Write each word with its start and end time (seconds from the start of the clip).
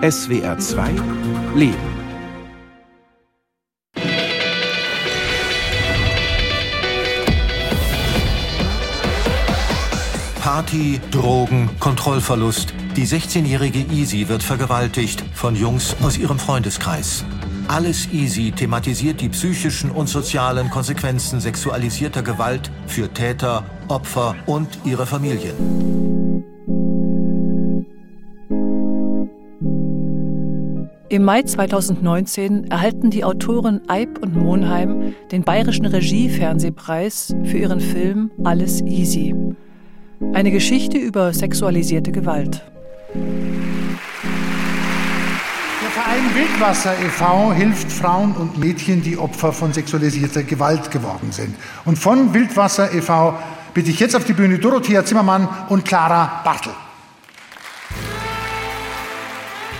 SWR 0.00 0.56
2 0.56 0.90
Leben. 1.56 1.74
Party, 10.40 11.00
Drogen, 11.10 11.68
Kontrollverlust. 11.80 12.72
Die 12.94 13.08
16-jährige 13.08 13.80
Easy 13.92 14.28
wird 14.28 14.44
vergewaltigt 14.44 15.24
von 15.34 15.56
Jungs 15.56 15.96
aus 16.00 16.16
ihrem 16.16 16.38
Freundeskreis. 16.38 17.24
Alles 17.66 18.06
Easy 18.12 18.52
thematisiert 18.52 19.20
die 19.20 19.30
psychischen 19.30 19.90
und 19.90 20.08
sozialen 20.08 20.70
Konsequenzen 20.70 21.40
sexualisierter 21.40 22.22
Gewalt 22.22 22.70
für 22.86 23.12
Täter, 23.12 23.64
Opfer 23.88 24.36
und 24.46 24.68
ihre 24.84 25.06
Familien. 25.06 25.87
Im 31.18 31.24
Mai 31.24 31.42
2019 31.42 32.70
erhalten 32.70 33.10
die 33.10 33.24
Autoren 33.24 33.80
Eib 33.88 34.20
und 34.22 34.36
Monheim 34.36 35.16
den 35.32 35.42
Bayerischen 35.42 35.84
Regie-Fernsehpreis 35.84 37.34
für 37.42 37.58
ihren 37.58 37.80
Film 37.80 38.30
Alles 38.44 38.82
Easy. 38.82 39.34
Eine 40.32 40.52
Geschichte 40.52 40.96
über 40.96 41.32
sexualisierte 41.32 42.12
Gewalt. 42.12 42.62
Der 45.82 45.90
Verein 45.90 46.22
Wildwasser 46.36 46.92
e.V. 47.04 47.52
hilft 47.52 47.90
Frauen 47.90 48.36
und 48.36 48.56
Mädchen, 48.56 49.02
die 49.02 49.18
Opfer 49.18 49.52
von 49.52 49.72
sexualisierter 49.72 50.44
Gewalt 50.44 50.92
geworden 50.92 51.32
sind. 51.32 51.56
Und 51.84 51.98
von 51.98 52.32
Wildwasser 52.32 52.94
e.V. 52.94 53.36
bitte 53.74 53.90
ich 53.90 53.98
jetzt 53.98 54.14
auf 54.14 54.24
die 54.24 54.34
Bühne 54.34 54.60
Dorothea 54.60 55.04
Zimmermann 55.04 55.48
und 55.68 55.84
Clara 55.84 56.42
Bartel. 56.44 56.70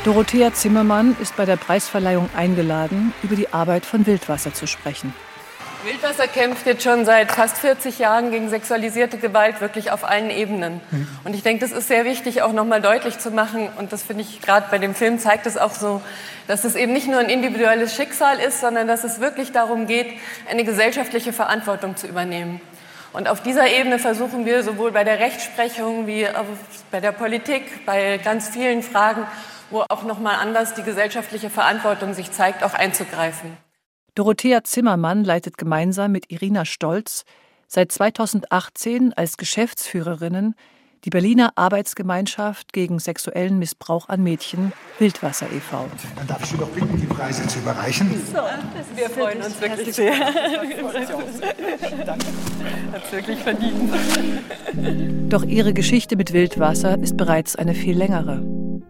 Dorothea 0.09 0.55
Zimmermann 0.55 1.15
ist 1.21 1.37
bei 1.37 1.45
der 1.45 1.57
Preisverleihung 1.57 2.31
eingeladen, 2.35 3.13
über 3.23 3.37
die 3.37 3.53
Arbeit 3.53 3.85
von 3.85 4.07
Wildwasser 4.07 4.55
zu 4.55 4.67
sprechen. 4.67 5.13
Wildwasser 5.85 6.27
kämpft 6.27 6.65
jetzt 6.65 6.83
schon 6.83 7.05
seit 7.05 7.31
fast 7.31 7.59
40 7.59 7.99
Jahren 7.99 8.31
gegen 8.31 8.49
sexualisierte 8.49 9.19
Gewalt 9.19 9.61
wirklich 9.61 9.91
auf 9.91 10.05
allen 10.09 10.31
Ebenen. 10.31 10.81
Und 11.25 11.35
ich 11.35 11.43
denke, 11.43 11.61
das 11.61 11.77
ist 11.77 11.89
sehr 11.89 12.07
wichtig, 12.07 12.41
auch 12.41 12.55
nochmal 12.55 12.81
deutlich 12.81 13.19
zu 13.19 13.31
machen. 13.33 13.69
Und 13.77 13.93
das 13.93 14.03
finde 14.03 14.23
ich 14.23 14.41
gerade 14.41 14.69
bei 14.71 14.79
dem 14.79 14.95
Film 14.95 15.19
zeigt 15.19 15.47
es 15.47 15.59
auch 15.59 15.75
so, 15.75 16.01
dass 16.47 16.65
es 16.65 16.75
eben 16.75 16.95
nicht 16.95 17.07
nur 17.07 17.19
ein 17.19 17.29
individuelles 17.29 17.95
Schicksal 17.95 18.39
ist, 18.41 18.63
sondern 18.63 18.89
dass 18.89 19.05
es 19.05 19.21
wirklich 19.21 19.53
darum 19.53 19.87
geht, 19.87 20.09
eine 20.51 20.65
gesellschaftliche 20.65 21.35
Verantwortung 21.35 21.99
zu 21.99 22.07
übernehmen. 22.07 22.63
Und 23.13 23.29
auf 23.29 23.43
dieser 23.43 23.69
Ebene 23.69 23.99
versuchen 23.99 24.47
wir 24.47 24.63
sowohl 24.63 24.91
bei 24.91 25.05
der 25.05 25.19
Rechtsprechung 25.19 26.07
wie 26.07 26.27
bei 26.91 27.01
der 27.01 27.13
Politik, 27.13 27.85
bei 27.85 28.17
ganz 28.17 28.49
vielen 28.49 28.83
Fragen 28.83 29.27
wo 29.71 29.85
auch 29.89 30.03
nochmal 30.03 30.37
anders 30.37 30.75
die 30.75 30.83
gesellschaftliche 30.83 31.51
Verantwortung 31.51 32.15
sich 32.15 32.31
zeigt, 32.33 32.63
auch 32.63 32.75
einzugreifen. 32.75 33.57
Dorothea 34.15 34.65
Zimmermann 34.65 35.25
leitet 35.25 35.59
gemeinsam 35.59 36.13
mit 36.13 36.31
Irina 36.31 36.65
Stolz 36.65 37.25
seit 37.69 37.93
2018 37.93 39.13
als 39.13 39.37
Geschäftsführerinnen 39.37 40.55
die 41.05 41.11
Berliner 41.11 41.53
Arbeitsgemeinschaft 41.57 42.73
gegen 42.73 42.99
sexuellen 42.99 43.59
Missbrauch 43.59 44.09
an 44.09 44.23
Mädchen 44.23 44.73
Wildwasser 44.99 45.47
e.V. 45.53 45.87
Dann 46.17 46.27
darf 46.27 46.43
ich 46.43 46.51
Sie 46.51 46.57
doch 46.57 46.69
bitten, 46.71 47.01
die 47.01 47.07
Preise 47.07 47.47
zu 47.47 47.61
überreichen. 47.61 48.11
So, 48.27 48.39
wir 48.97 49.11
freuen 49.11 49.43
uns 49.43 49.61
wirklich 49.61 49.95
sehr. 49.95 50.19
Hat 52.93 53.05
es 53.05 53.13
wirklich 53.13 53.39
verdient. 53.39 53.93
Doch 55.29 55.45
ihre 55.45 55.73
Geschichte 55.73 56.17
mit 56.17 56.33
Wildwasser 56.33 56.99
ist 56.99 57.17
bereits 57.17 57.55
eine 57.57 57.75
viel 57.75 57.97
längere. 57.97 58.43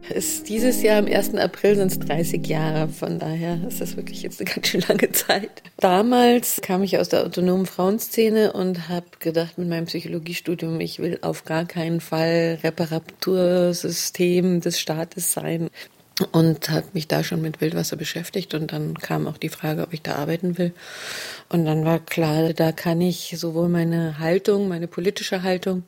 Ist 0.09 0.49
dieses 0.49 0.83
Jahr 0.83 0.99
am 0.99 1.07
1. 1.07 1.35
April 1.35 1.77
sind 1.77 1.93
es 1.93 1.99
30 1.99 2.47
Jahre, 2.47 2.89
von 2.89 3.19
daher 3.19 3.59
ist 3.69 3.81
das 3.81 3.97
wirklich 3.97 4.23
jetzt 4.23 4.41
eine 4.41 4.51
ganz 4.51 4.69
schön 4.69 4.81
lange 4.89 5.13
Zeit. 5.13 5.63
Damals 5.79 6.61
kam 6.63 6.83
ich 6.83 6.99
aus 6.99 7.11
der 7.11 7.27
autonomen 7.27 7.67
Frauenszene 7.67 8.53
und 8.53 8.89
habe 8.89 9.07
gedacht 9.19 9.59
mit 9.59 9.69
meinem 9.69 9.85
Psychologiestudium, 9.85 10.81
ich 10.81 10.99
will 10.99 11.19
auf 11.21 11.45
gar 11.45 11.67
keinen 11.67 11.98
Fall 12.01 12.59
Reparatursystem 12.63 14.61
des 14.61 14.81
Staates 14.81 15.33
sein 15.33 15.71
und 16.33 16.71
habe 16.71 16.87
mich 16.93 17.09
da 17.09 17.23
schon 17.23 17.41
mit 17.41 17.61
Wildwasser 17.61 17.97
beschäftigt 17.97 18.55
und 18.55 18.73
dann 18.73 18.95
kam 18.99 19.27
auch 19.27 19.37
die 19.37 19.49
Frage, 19.49 19.83
ob 19.83 19.93
ich 19.93 20.03
da 20.03 20.17
arbeiten 20.17 20.59
will. 20.59 20.73
Und 21.49 21.65
dann 21.65 21.85
war 21.85 22.01
klar, 22.01 22.53
da 22.53 22.73
kann 22.73 23.01
ich 23.01 23.35
sowohl 23.37 23.69
meine 23.69 24.19
Haltung, 24.19 24.69
meine 24.69 24.89
politische 24.89 25.43
Haltung, 25.43 25.85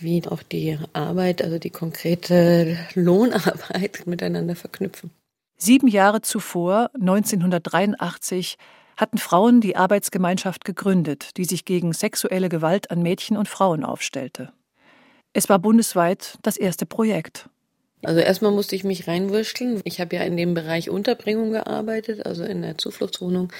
wie 0.00 0.22
auch 0.26 0.42
die 0.42 0.78
Arbeit, 0.92 1.42
also 1.42 1.58
die 1.58 1.70
konkrete 1.70 2.76
Lohnarbeit 2.94 4.02
miteinander 4.06 4.54
verknüpfen. 4.54 5.10
Sieben 5.56 5.88
Jahre 5.88 6.20
zuvor, 6.20 6.90
1983, 7.00 8.56
hatten 8.96 9.18
Frauen 9.18 9.60
die 9.60 9.76
Arbeitsgemeinschaft 9.76 10.64
gegründet, 10.64 11.36
die 11.36 11.44
sich 11.44 11.64
gegen 11.64 11.92
sexuelle 11.92 12.48
Gewalt 12.48 12.90
an 12.90 13.02
Mädchen 13.02 13.36
und 13.36 13.48
Frauen 13.48 13.84
aufstellte. 13.84 14.52
Es 15.38 15.48
war 15.48 15.60
bundesweit 15.60 16.36
das 16.42 16.56
erste 16.56 16.84
Projekt. 16.84 17.48
Also 18.02 18.18
erstmal 18.18 18.50
musste 18.50 18.74
ich 18.74 18.82
mich 18.82 19.06
reinwurschteln. 19.06 19.80
Ich 19.84 20.00
habe 20.00 20.16
ja 20.16 20.22
in 20.22 20.36
dem 20.36 20.52
Bereich 20.52 20.90
Unterbringung 20.90 21.52
gearbeitet, 21.52 22.26
also 22.26 22.42
in 22.42 22.62
der 22.62 22.76
Zufluchtswohnung 22.76 23.52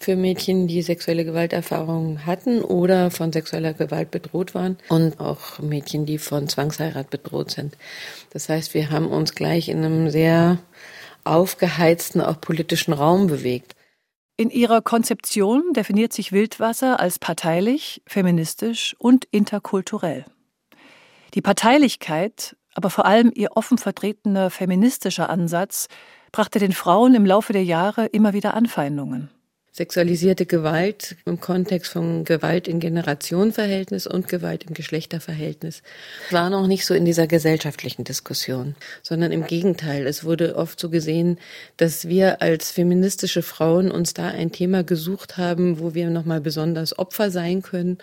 für 0.00 0.16
Mädchen, 0.16 0.66
die 0.66 0.82
sexuelle 0.82 1.24
Gewalterfahrungen 1.24 2.26
hatten 2.26 2.62
oder 2.62 3.12
von 3.12 3.32
sexueller 3.32 3.74
Gewalt 3.74 4.10
bedroht 4.10 4.56
waren 4.56 4.76
und 4.88 5.20
auch 5.20 5.60
Mädchen, 5.60 6.04
die 6.04 6.18
von 6.18 6.48
Zwangsheirat 6.48 7.10
bedroht 7.10 7.52
sind. 7.52 7.76
Das 8.32 8.48
heißt, 8.48 8.74
wir 8.74 8.90
haben 8.90 9.06
uns 9.06 9.32
gleich 9.32 9.68
in 9.68 9.84
einem 9.84 10.10
sehr 10.10 10.58
aufgeheizten, 11.22 12.20
auch 12.20 12.40
politischen 12.40 12.92
Raum 12.92 13.28
bewegt. 13.28 13.76
In 14.36 14.50
ihrer 14.50 14.82
Konzeption 14.82 15.74
definiert 15.74 16.12
sich 16.12 16.32
Wildwasser 16.32 16.98
als 16.98 17.20
parteilich, 17.20 18.02
feministisch 18.04 18.96
und 18.98 19.26
interkulturell. 19.30 20.24
Die 21.34 21.42
Parteilichkeit 21.42 22.56
aber 22.74 22.90
vor 22.90 23.04
allem 23.04 23.32
ihr 23.34 23.56
offen 23.56 23.78
vertretener 23.78 24.50
feministischer 24.50 25.28
Ansatz 25.28 25.88
brachte 26.32 26.58
den 26.58 26.72
Frauen 26.72 27.14
im 27.14 27.26
Laufe 27.26 27.52
der 27.52 27.64
Jahre 27.64 28.06
immer 28.06 28.32
wieder 28.32 28.54
Anfeindungen. 28.54 29.30
Sexualisierte 29.72 30.46
Gewalt 30.46 31.14
im 31.26 31.38
Kontext 31.38 31.92
von 31.92 32.24
Gewalt 32.24 32.66
im 32.66 32.80
Generationenverhältnis 32.80 34.08
und 34.08 34.26
Gewalt 34.26 34.64
im 34.64 34.74
Geschlechterverhältnis 34.74 35.82
war 36.30 36.50
noch 36.50 36.66
nicht 36.66 36.84
so 36.84 36.92
in 36.92 37.04
dieser 37.04 37.28
gesellschaftlichen 37.28 38.02
Diskussion, 38.02 38.74
sondern 39.02 39.30
im 39.30 39.46
Gegenteil. 39.46 40.08
Es 40.08 40.24
wurde 40.24 40.56
oft 40.56 40.80
so 40.80 40.90
gesehen, 40.90 41.38
dass 41.76 42.08
wir 42.08 42.42
als 42.42 42.72
feministische 42.72 43.42
Frauen 43.42 43.92
uns 43.92 44.12
da 44.12 44.26
ein 44.26 44.50
Thema 44.50 44.82
gesucht 44.82 45.36
haben, 45.36 45.78
wo 45.78 45.94
wir 45.94 46.10
nochmal 46.10 46.40
besonders 46.40 46.98
Opfer 46.98 47.30
sein 47.30 47.62
können 47.62 47.98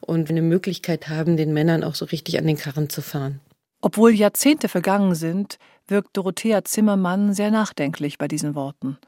und 0.00 0.30
eine 0.30 0.42
Möglichkeit 0.42 1.08
haben, 1.08 1.36
den 1.36 1.52
Männern 1.52 1.82
auch 1.82 1.96
so 1.96 2.04
richtig 2.04 2.38
an 2.38 2.46
den 2.46 2.56
Karren 2.56 2.90
zu 2.90 3.02
fahren. 3.02 3.40
Obwohl 3.80 4.12
Jahrzehnte 4.12 4.68
vergangen 4.68 5.16
sind, 5.16 5.58
wirkt 5.88 6.16
Dorothea 6.16 6.64
Zimmermann 6.64 7.32
sehr 7.32 7.50
nachdenklich 7.50 8.18
bei 8.18 8.28
diesen 8.28 8.54
Worten. 8.54 8.98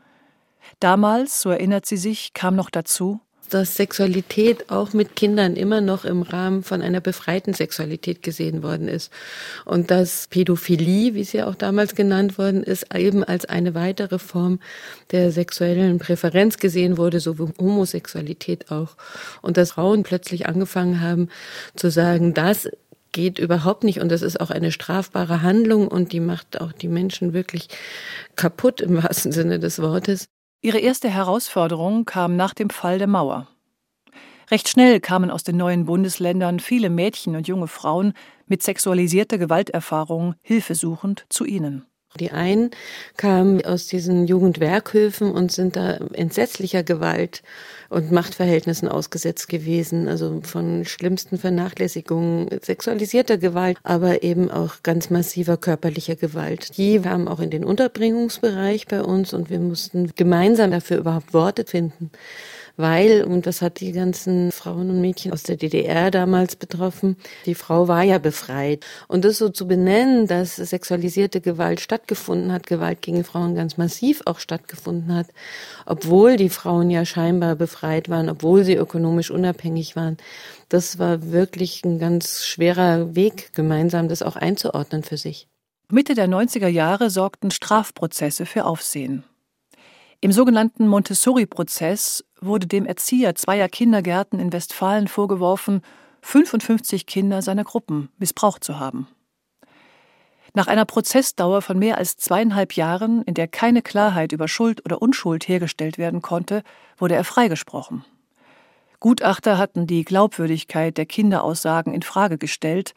Damals, 0.78 1.40
so 1.40 1.50
erinnert 1.50 1.86
sie 1.86 1.96
sich, 1.96 2.32
kam 2.34 2.56
noch 2.56 2.70
dazu, 2.70 3.20
dass 3.50 3.74
Sexualität 3.74 4.70
auch 4.70 4.92
mit 4.92 5.16
Kindern 5.16 5.56
immer 5.56 5.80
noch 5.80 6.04
im 6.04 6.22
Rahmen 6.22 6.62
von 6.62 6.82
einer 6.82 7.00
befreiten 7.00 7.52
Sexualität 7.52 8.22
gesehen 8.22 8.62
worden 8.62 8.88
ist. 8.88 9.12
Und 9.64 9.90
dass 9.90 10.28
Pädophilie, 10.28 11.14
wie 11.14 11.24
sie 11.24 11.38
ja 11.38 11.46
auch 11.46 11.54
damals 11.54 11.94
genannt 11.94 12.38
worden 12.38 12.62
ist, 12.62 12.94
eben 12.94 13.24
als 13.24 13.44
eine 13.44 13.74
weitere 13.74 14.18
Form 14.18 14.60
der 15.10 15.32
sexuellen 15.32 15.98
Präferenz 15.98 16.58
gesehen 16.58 16.96
wurde, 16.96 17.20
so 17.20 17.38
wie 17.38 17.52
Homosexualität 17.58 18.70
auch. 18.70 18.96
Und 19.42 19.56
dass 19.56 19.72
Frauen 19.72 20.02
plötzlich 20.02 20.46
angefangen 20.46 21.00
haben 21.00 21.28
zu 21.74 21.90
sagen, 21.90 22.34
das 22.34 22.68
geht 23.12 23.40
überhaupt 23.40 23.82
nicht 23.82 24.00
und 24.00 24.10
das 24.12 24.22
ist 24.22 24.40
auch 24.40 24.50
eine 24.50 24.70
strafbare 24.70 25.42
Handlung 25.42 25.88
und 25.88 26.12
die 26.12 26.20
macht 26.20 26.60
auch 26.60 26.70
die 26.70 26.86
Menschen 26.86 27.32
wirklich 27.32 27.68
kaputt 28.36 28.80
im 28.80 29.02
wahrsten 29.02 29.32
Sinne 29.32 29.58
des 29.58 29.82
Wortes. 29.82 30.28
Ihre 30.62 30.78
erste 30.78 31.08
Herausforderung 31.08 32.04
kam 32.04 32.36
nach 32.36 32.52
dem 32.52 32.68
Fall 32.68 32.98
der 32.98 33.06
Mauer. 33.06 33.48
Recht 34.50 34.68
schnell 34.68 35.00
kamen 35.00 35.30
aus 35.30 35.42
den 35.42 35.56
neuen 35.56 35.86
Bundesländern 35.86 36.60
viele 36.60 36.90
Mädchen 36.90 37.34
und 37.34 37.48
junge 37.48 37.66
Frauen 37.66 38.12
mit 38.46 38.62
sexualisierter 38.62 39.38
Gewalterfahrung 39.38 40.34
hilfesuchend 40.42 41.24
zu 41.30 41.46
ihnen. 41.46 41.86
Die 42.18 42.32
einen 42.32 42.70
kamen 43.16 43.64
aus 43.64 43.86
diesen 43.86 44.26
Jugendwerkhöfen 44.26 45.30
und 45.30 45.52
sind 45.52 45.76
da 45.76 45.98
entsetzlicher 46.12 46.82
Gewalt 46.82 47.42
und 47.88 48.10
Machtverhältnissen 48.10 48.88
ausgesetzt 48.88 49.48
gewesen, 49.48 50.08
also 50.08 50.40
von 50.42 50.84
schlimmsten 50.84 51.38
Vernachlässigungen, 51.38 52.48
sexualisierter 52.62 53.38
Gewalt, 53.38 53.78
aber 53.84 54.24
eben 54.24 54.50
auch 54.50 54.82
ganz 54.82 55.10
massiver 55.10 55.56
körperlicher 55.56 56.16
Gewalt. 56.16 56.76
Die 56.76 56.98
kamen 56.98 57.28
auch 57.28 57.38
in 57.38 57.50
den 57.50 57.64
Unterbringungsbereich 57.64 58.88
bei 58.88 59.02
uns 59.02 59.32
und 59.32 59.48
wir 59.48 59.60
mussten 59.60 60.10
gemeinsam 60.16 60.72
dafür 60.72 60.98
überhaupt 60.98 61.32
Worte 61.32 61.64
finden 61.64 62.10
weil, 62.80 63.24
und 63.24 63.46
das 63.46 63.62
hat 63.62 63.80
die 63.80 63.92
ganzen 63.92 64.52
Frauen 64.52 64.90
und 64.90 65.00
Mädchen 65.00 65.32
aus 65.32 65.42
der 65.42 65.56
DDR 65.56 66.10
damals 66.10 66.56
betroffen, 66.56 67.16
die 67.46 67.54
Frau 67.54 67.88
war 67.88 68.02
ja 68.02 68.18
befreit. 68.18 68.84
Und 69.08 69.24
das 69.24 69.38
so 69.38 69.48
zu 69.48 69.66
benennen, 69.66 70.26
dass 70.26 70.56
sexualisierte 70.56 71.40
Gewalt 71.40 71.80
stattgefunden 71.80 72.52
hat, 72.52 72.66
Gewalt 72.66 73.02
gegen 73.02 73.24
Frauen 73.24 73.54
ganz 73.54 73.76
massiv 73.76 74.22
auch 74.26 74.38
stattgefunden 74.38 75.14
hat, 75.14 75.26
obwohl 75.86 76.36
die 76.36 76.48
Frauen 76.50 76.90
ja 76.90 77.04
scheinbar 77.04 77.56
befreit 77.56 78.08
waren, 78.08 78.28
obwohl 78.28 78.64
sie 78.64 78.74
ökonomisch 78.74 79.30
unabhängig 79.30 79.96
waren, 79.96 80.16
das 80.68 80.98
war 80.98 81.32
wirklich 81.32 81.84
ein 81.84 81.98
ganz 81.98 82.44
schwerer 82.44 83.14
Weg, 83.14 83.52
gemeinsam 83.54 84.08
das 84.08 84.22
auch 84.22 84.36
einzuordnen 84.36 85.02
für 85.02 85.16
sich. 85.16 85.48
Mitte 85.90 86.14
der 86.14 86.28
90er 86.28 86.68
Jahre 86.68 87.10
sorgten 87.10 87.50
Strafprozesse 87.50 88.46
für 88.46 88.64
Aufsehen. 88.64 89.24
Im 90.22 90.32
sogenannten 90.32 90.86
Montessori-Prozess 90.86 92.24
wurde 92.40 92.66
dem 92.66 92.86
Erzieher 92.86 93.34
zweier 93.34 93.68
Kindergärten 93.68 94.38
in 94.38 94.52
Westfalen 94.52 95.08
vorgeworfen, 95.08 95.82
55 96.22 97.06
Kinder 97.06 97.42
seiner 97.42 97.64
Gruppen 97.64 98.10
missbraucht 98.18 98.64
zu 98.64 98.78
haben. 98.78 99.08
Nach 100.52 100.66
einer 100.66 100.84
Prozessdauer 100.84 101.62
von 101.62 101.78
mehr 101.78 101.98
als 101.98 102.16
zweieinhalb 102.16 102.74
Jahren, 102.74 103.22
in 103.22 103.34
der 103.34 103.46
keine 103.46 103.82
Klarheit 103.82 104.32
über 104.32 104.48
Schuld 104.48 104.84
oder 104.84 105.00
Unschuld 105.00 105.46
hergestellt 105.46 105.96
werden 105.96 106.22
konnte, 106.22 106.62
wurde 106.98 107.14
er 107.14 107.24
freigesprochen. 107.24 108.04
Gutachter 108.98 109.58
hatten 109.58 109.86
die 109.86 110.04
Glaubwürdigkeit 110.04 110.98
der 110.98 111.06
Kinderaussagen 111.06 111.94
in 111.94 112.02
Frage 112.02 112.36
gestellt, 112.36 112.94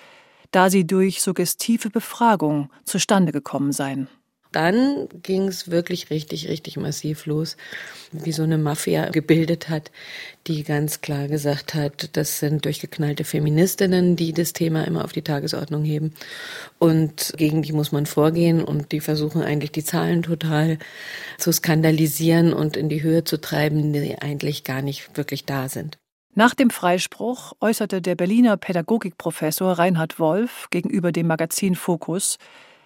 da 0.52 0.70
sie 0.70 0.86
durch 0.86 1.22
suggestive 1.22 1.90
Befragung 1.90 2.70
zustande 2.84 3.32
gekommen 3.32 3.72
seien 3.72 4.10
dann 4.56 5.08
ging 5.24 5.48
es 5.48 5.70
wirklich 5.70 6.10
richtig, 6.10 6.48
richtig 6.48 6.78
massiv 6.78 7.26
los, 7.26 7.58
wie 8.12 8.32
so 8.32 8.44
eine 8.44 8.58
Mafia 8.58 9.10
gebildet 9.10 9.70
hat, 9.70 9.92
die 10.48 10.64
ganz 10.64 11.02
klar 11.02 11.28
gesagt 11.28 11.74
hat, 11.74 12.16
das 12.16 12.40
sind 12.40 12.66
durchgeknallte 12.66 13.24
Feministinnen, 13.24 14.16
die 14.16 14.34
das 14.34 14.54
Thema 14.54 14.86
immer 14.86 15.04
auf 15.04 15.12
die 15.12 15.22
Tagesordnung 15.22 15.84
heben. 15.84 16.14
Und 16.80 17.34
gegen 17.38 17.62
die 17.62 17.74
muss 17.74 17.92
man 17.92 18.06
vorgehen 18.06 18.64
und 18.64 18.92
die 18.92 19.00
versuchen 19.00 19.42
eigentlich 19.42 19.72
die 19.72 19.84
Zahlen 19.84 20.24
total 20.24 20.78
zu 21.38 21.52
skandalisieren 21.52 22.54
und 22.54 22.78
in 22.78 22.90
die 22.90 23.04
Höhe 23.04 23.24
zu 23.24 23.42
treiben, 23.42 23.94
die 23.94 24.18
eigentlich 24.20 24.64
gar 24.64 24.82
nicht 24.82 25.18
wirklich 25.18 25.46
da 25.46 25.70
sind. 25.70 25.98
Nach 26.36 26.56
dem 26.56 26.72
Freispruch 26.72 27.54
äußerte 27.62 28.02
der 28.02 28.16
Berliner 28.16 28.58
Pädagogikprofessor 28.58 29.74
Reinhard 29.74 30.18
Wolf 30.18 30.68
gegenüber 30.72 31.12
dem 31.12 31.28
Magazin 31.28 31.76
Focus, 31.76 32.40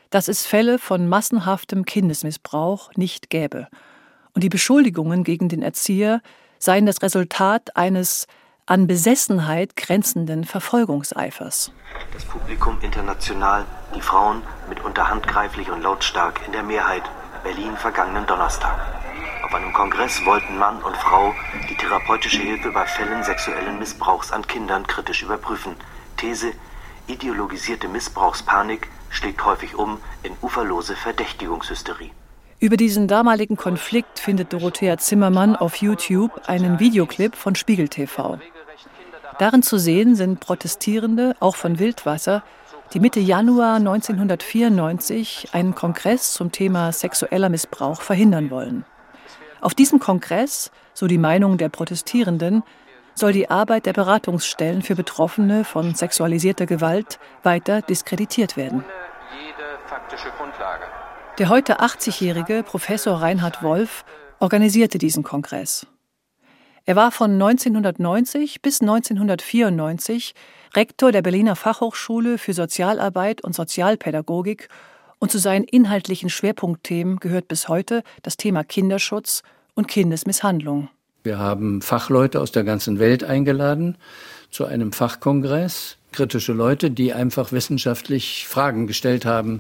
dass 0.09 0.27
es 0.27 0.45
Fälle 0.45 0.80
von 0.80 1.07
massenhaftem 1.07 1.86
Kindesmissbrauch 1.86 2.92
nicht 2.95 3.30
gäbe. 3.30 3.68
Und 4.33 4.44
die 4.44 4.50
Beschuldigungen 4.50 5.24
gegen 5.24 5.50
den 5.50 5.62
Erzieher 5.62 6.21
seien 6.59 6.86
das 6.86 7.01
Resultat 7.01 7.75
eines 7.75 8.27
an 8.65 8.86
Besessenheit 8.86 9.77
grenzenden 9.77 10.44
Verfolgungseifers. 10.44 11.71
Das 12.12 12.25
Publikum 12.25 12.77
international, 12.81 13.65
die 13.95 14.01
Frauen 14.01 14.42
mitunter 14.68 15.09
handgreiflich 15.09 15.71
und 15.71 15.81
lautstark 15.81 16.42
in 16.45 16.51
der 16.51 16.63
Mehrheit, 16.63 17.03
Berlin 17.44 17.77
vergangenen 17.77 18.25
Donnerstag. 18.27 18.75
Auf 19.45 19.56
einem 19.56 19.71
Kongress 19.71 20.25
wollten 20.25 20.57
Mann 20.57 20.83
und 20.83 20.98
Frau 20.98 21.33
die 21.69 21.75
therapeutische 21.75 22.42
Hilfe 22.42 22.71
bei 22.71 22.86
Fällen 22.86 23.24
sexuellen 23.24 23.80
Missbrauchs 23.80 24.33
an 24.33 24.45
Kindern 24.45 24.86
kritisch 24.86 25.24
überprüfen. 25.24 25.77
These: 26.18 26.51
Ideologisierte 27.07 27.88
Missbrauchspanik 27.88 28.89
schlägt 29.09 29.45
häufig 29.45 29.75
um 29.75 30.00
in 30.24 30.33
uferlose 30.42 30.95
Verdächtigungshysterie. 30.95 32.12
Über 32.59 32.75
diesen 32.75 33.07
damaligen 33.07 33.56
Konflikt 33.56 34.19
findet 34.19 34.51
Dorothea 34.51 34.98
Zimmermann 34.98 35.56
auf 35.56 35.77
YouTube 35.77 36.31
einen 36.48 36.80
Videoclip 36.80 37.36
von 37.36 37.56
Spiegel 37.56 37.88
TV. 37.88 38.39
Darin 39.39 39.63
zu 39.63 39.77
sehen 39.77 40.15
sind 40.15 40.39
Protestierende, 40.39 41.36
auch 41.39 41.56
von 41.56 41.80
Wildwasser, 41.80 42.44
die 42.94 43.00
Mitte 43.00 43.19
Januar 43.19 43.75
1994 43.75 45.50
einen 45.53 45.75
Kongress 45.75 46.33
zum 46.33 46.51
Thema 46.51 46.92
sexueller 46.92 47.50
Missbrauch 47.50 48.01
verhindern 48.01 48.50
wollen. 48.50 48.86
Auf 49.62 49.74
diesem 49.74 50.00
Kongress, 50.00 50.71
so 50.94 51.07
die 51.07 51.18
Meinung 51.18 51.57
der 51.57 51.69
Protestierenden, 51.69 52.63
soll 53.17 53.33
die 53.33 53.49
Arbeit 53.49 53.85
der 53.85 53.93
Beratungsstellen 53.93 54.81
für 54.81 54.95
Betroffene 54.95 55.63
von 55.63 55.95
sexualisierter 55.95 56.65
Gewalt 56.65 57.19
weiter 57.43 57.81
diskreditiert 57.81 58.57
werden. 58.57 58.83
Der 61.37 61.49
heute 61.49 61.79
80-jährige 61.79 62.63
Professor 62.63 63.21
Reinhard 63.21 63.63
Wolf 63.63 64.05
organisierte 64.39 64.97
diesen 64.97 65.23
Kongress. 65.23 65.87
Er 66.85 66.95
war 66.95 67.11
von 67.11 67.31
1990 67.33 68.61
bis 68.61 68.81
1994 68.81 70.33
Rektor 70.75 71.11
der 71.11 71.21
Berliner 71.21 71.55
Fachhochschule 71.55 72.37
für 72.37 72.53
Sozialarbeit 72.53 73.43
und 73.43 73.53
Sozialpädagogik 73.53 74.69
und 75.19 75.31
zu 75.31 75.37
seinen 75.37 75.65
inhaltlichen 75.65 76.29
Schwerpunktthemen 76.29 77.17
gehört 77.17 77.47
bis 77.47 77.67
heute 77.67 78.03
das 78.21 78.37
Thema 78.37 78.63
Kinderschutz 78.63 79.43
und 79.75 79.87
Kindesmisshandlung. 79.87 80.89
Wir 81.27 81.39
haben 81.39 81.81
Fachleute 81.81 82.39
aus 82.39 82.53
der 82.53 82.63
ganzen 82.63 83.00
Welt 83.00 83.25
eingeladen 83.25 83.97
zu 84.50 84.63
einem 84.63 84.94
Fachkongress, 84.94 85.97
kritische 86.13 86.53
Leute, 86.53 86.89
die 86.89 87.12
einfach 87.12 87.51
wissenschaftlich 87.51 88.47
Fragen 88.47 88.88
gestellt 88.88 89.25
haben 89.25 89.59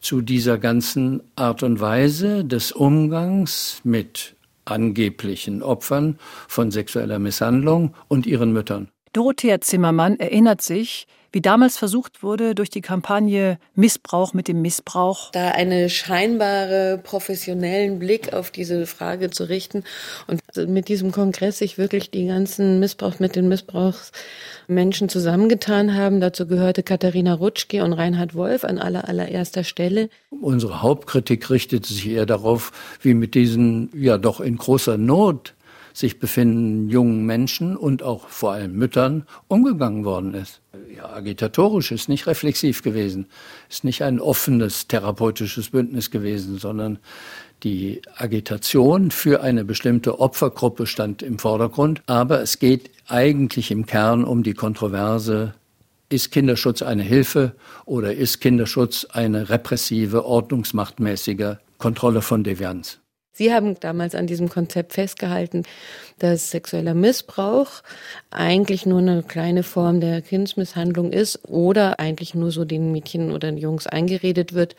zu 0.00 0.20
dieser 0.20 0.58
ganzen 0.58 1.22
Art 1.36 1.62
und 1.62 1.78
Weise 1.80 2.44
des 2.44 2.72
Umgangs 2.72 3.80
mit 3.84 4.34
angeblichen 4.64 5.62
Opfern 5.62 6.18
von 6.48 6.72
sexueller 6.72 7.20
Misshandlung 7.20 7.94
und 8.08 8.26
ihren 8.26 8.52
Müttern. 8.52 8.88
Dorothea 9.12 9.60
Zimmermann 9.60 10.18
erinnert 10.18 10.60
sich, 10.60 11.06
wie 11.32 11.40
damals 11.40 11.76
versucht 11.76 12.22
wurde, 12.22 12.54
durch 12.54 12.70
die 12.70 12.80
Kampagne 12.80 13.58
Missbrauch 13.74 14.34
mit 14.34 14.48
dem 14.48 14.62
Missbrauch. 14.62 15.30
Da 15.32 15.50
einen 15.50 15.90
scheinbare 15.90 17.00
professionellen 17.02 17.98
Blick 17.98 18.32
auf 18.32 18.50
diese 18.50 18.86
Frage 18.86 19.30
zu 19.30 19.48
richten 19.48 19.84
und 20.26 20.40
mit 20.68 20.88
diesem 20.88 21.12
Kongress 21.12 21.58
sich 21.58 21.78
wirklich 21.78 22.10
die 22.10 22.26
ganzen 22.26 22.80
Missbrauch 22.80 23.18
mit 23.18 23.36
den 23.36 23.48
Missbrauchsmenschen 23.48 25.08
zusammengetan 25.08 25.94
haben. 25.94 26.20
Dazu 26.20 26.46
gehörte 26.46 26.82
Katharina 26.82 27.34
Rutschke 27.34 27.84
und 27.84 27.92
Reinhard 27.92 28.34
Wolf 28.34 28.64
an 28.64 28.78
aller, 28.78 29.08
allererster 29.08 29.64
Stelle. 29.64 30.08
Unsere 30.30 30.82
Hauptkritik 30.82 31.50
richtete 31.50 31.92
sich 31.92 32.08
eher 32.08 32.26
darauf, 32.26 32.72
wie 33.02 33.14
mit 33.14 33.34
diesen 33.34 33.90
ja 33.94 34.18
doch 34.18 34.40
in 34.40 34.56
großer 34.56 34.96
Not 34.96 35.55
sich 35.96 36.18
befinden 36.18 36.90
jungen 36.90 37.24
Menschen 37.24 37.74
und 37.74 38.02
auch 38.02 38.28
vor 38.28 38.52
allem 38.52 38.74
Müttern 38.74 39.24
umgegangen 39.48 40.04
worden 40.04 40.34
ist. 40.34 40.60
Ja, 40.94 41.08
agitatorisch 41.08 41.90
ist 41.90 42.10
nicht 42.10 42.26
reflexiv 42.26 42.82
gewesen, 42.82 43.26
ist 43.70 43.82
nicht 43.82 44.02
ein 44.02 44.20
offenes 44.20 44.88
therapeutisches 44.88 45.70
Bündnis 45.70 46.10
gewesen, 46.10 46.58
sondern 46.58 46.98
die 47.62 48.02
Agitation 48.14 49.10
für 49.10 49.42
eine 49.42 49.64
bestimmte 49.64 50.20
Opfergruppe 50.20 50.86
stand 50.86 51.22
im 51.22 51.38
Vordergrund. 51.38 52.02
Aber 52.06 52.42
es 52.42 52.58
geht 52.58 52.90
eigentlich 53.08 53.70
im 53.70 53.86
Kern 53.86 54.24
um 54.24 54.42
die 54.42 54.54
Kontroverse 54.54 55.54
ist 56.08 56.30
Kinderschutz 56.30 56.82
eine 56.82 57.02
Hilfe 57.02 57.56
oder 57.84 58.14
ist 58.14 58.40
Kinderschutz 58.40 59.06
eine 59.06 59.48
repressive, 59.48 60.24
ordnungsmachtmäßige 60.24 61.56
Kontrolle 61.78 62.22
von 62.22 62.44
Devianz? 62.44 63.00
Sie 63.36 63.52
haben 63.52 63.78
damals 63.80 64.14
an 64.14 64.26
diesem 64.26 64.48
Konzept 64.48 64.94
festgehalten, 64.94 65.64
dass 66.20 66.50
sexueller 66.50 66.94
Missbrauch 66.94 67.82
eigentlich 68.30 68.86
nur 68.86 69.00
eine 69.00 69.22
kleine 69.22 69.62
Form 69.62 70.00
der 70.00 70.22
Kindsmisshandlung 70.22 71.12
ist 71.12 71.40
oder 71.46 72.00
eigentlich 72.00 72.34
nur 72.34 72.50
so 72.50 72.64
den 72.64 72.92
Mädchen 72.92 73.32
oder 73.32 73.50
den 73.50 73.58
Jungs 73.58 73.86
eingeredet 73.86 74.54
wird, 74.54 74.74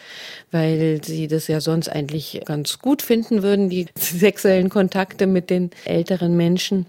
weil 0.50 1.02
sie 1.04 1.28
das 1.28 1.48
ja 1.48 1.62
sonst 1.62 1.88
eigentlich 1.88 2.42
ganz 2.46 2.80
gut 2.80 3.04
finden 3.04 3.44
würden, 3.44 3.70
die 3.70 3.86
sexuellen 3.96 4.70
Kontakte 4.70 5.28
mit 5.28 5.52
den 5.52 5.70
älteren 5.86 6.36
Menschen. 6.36 6.88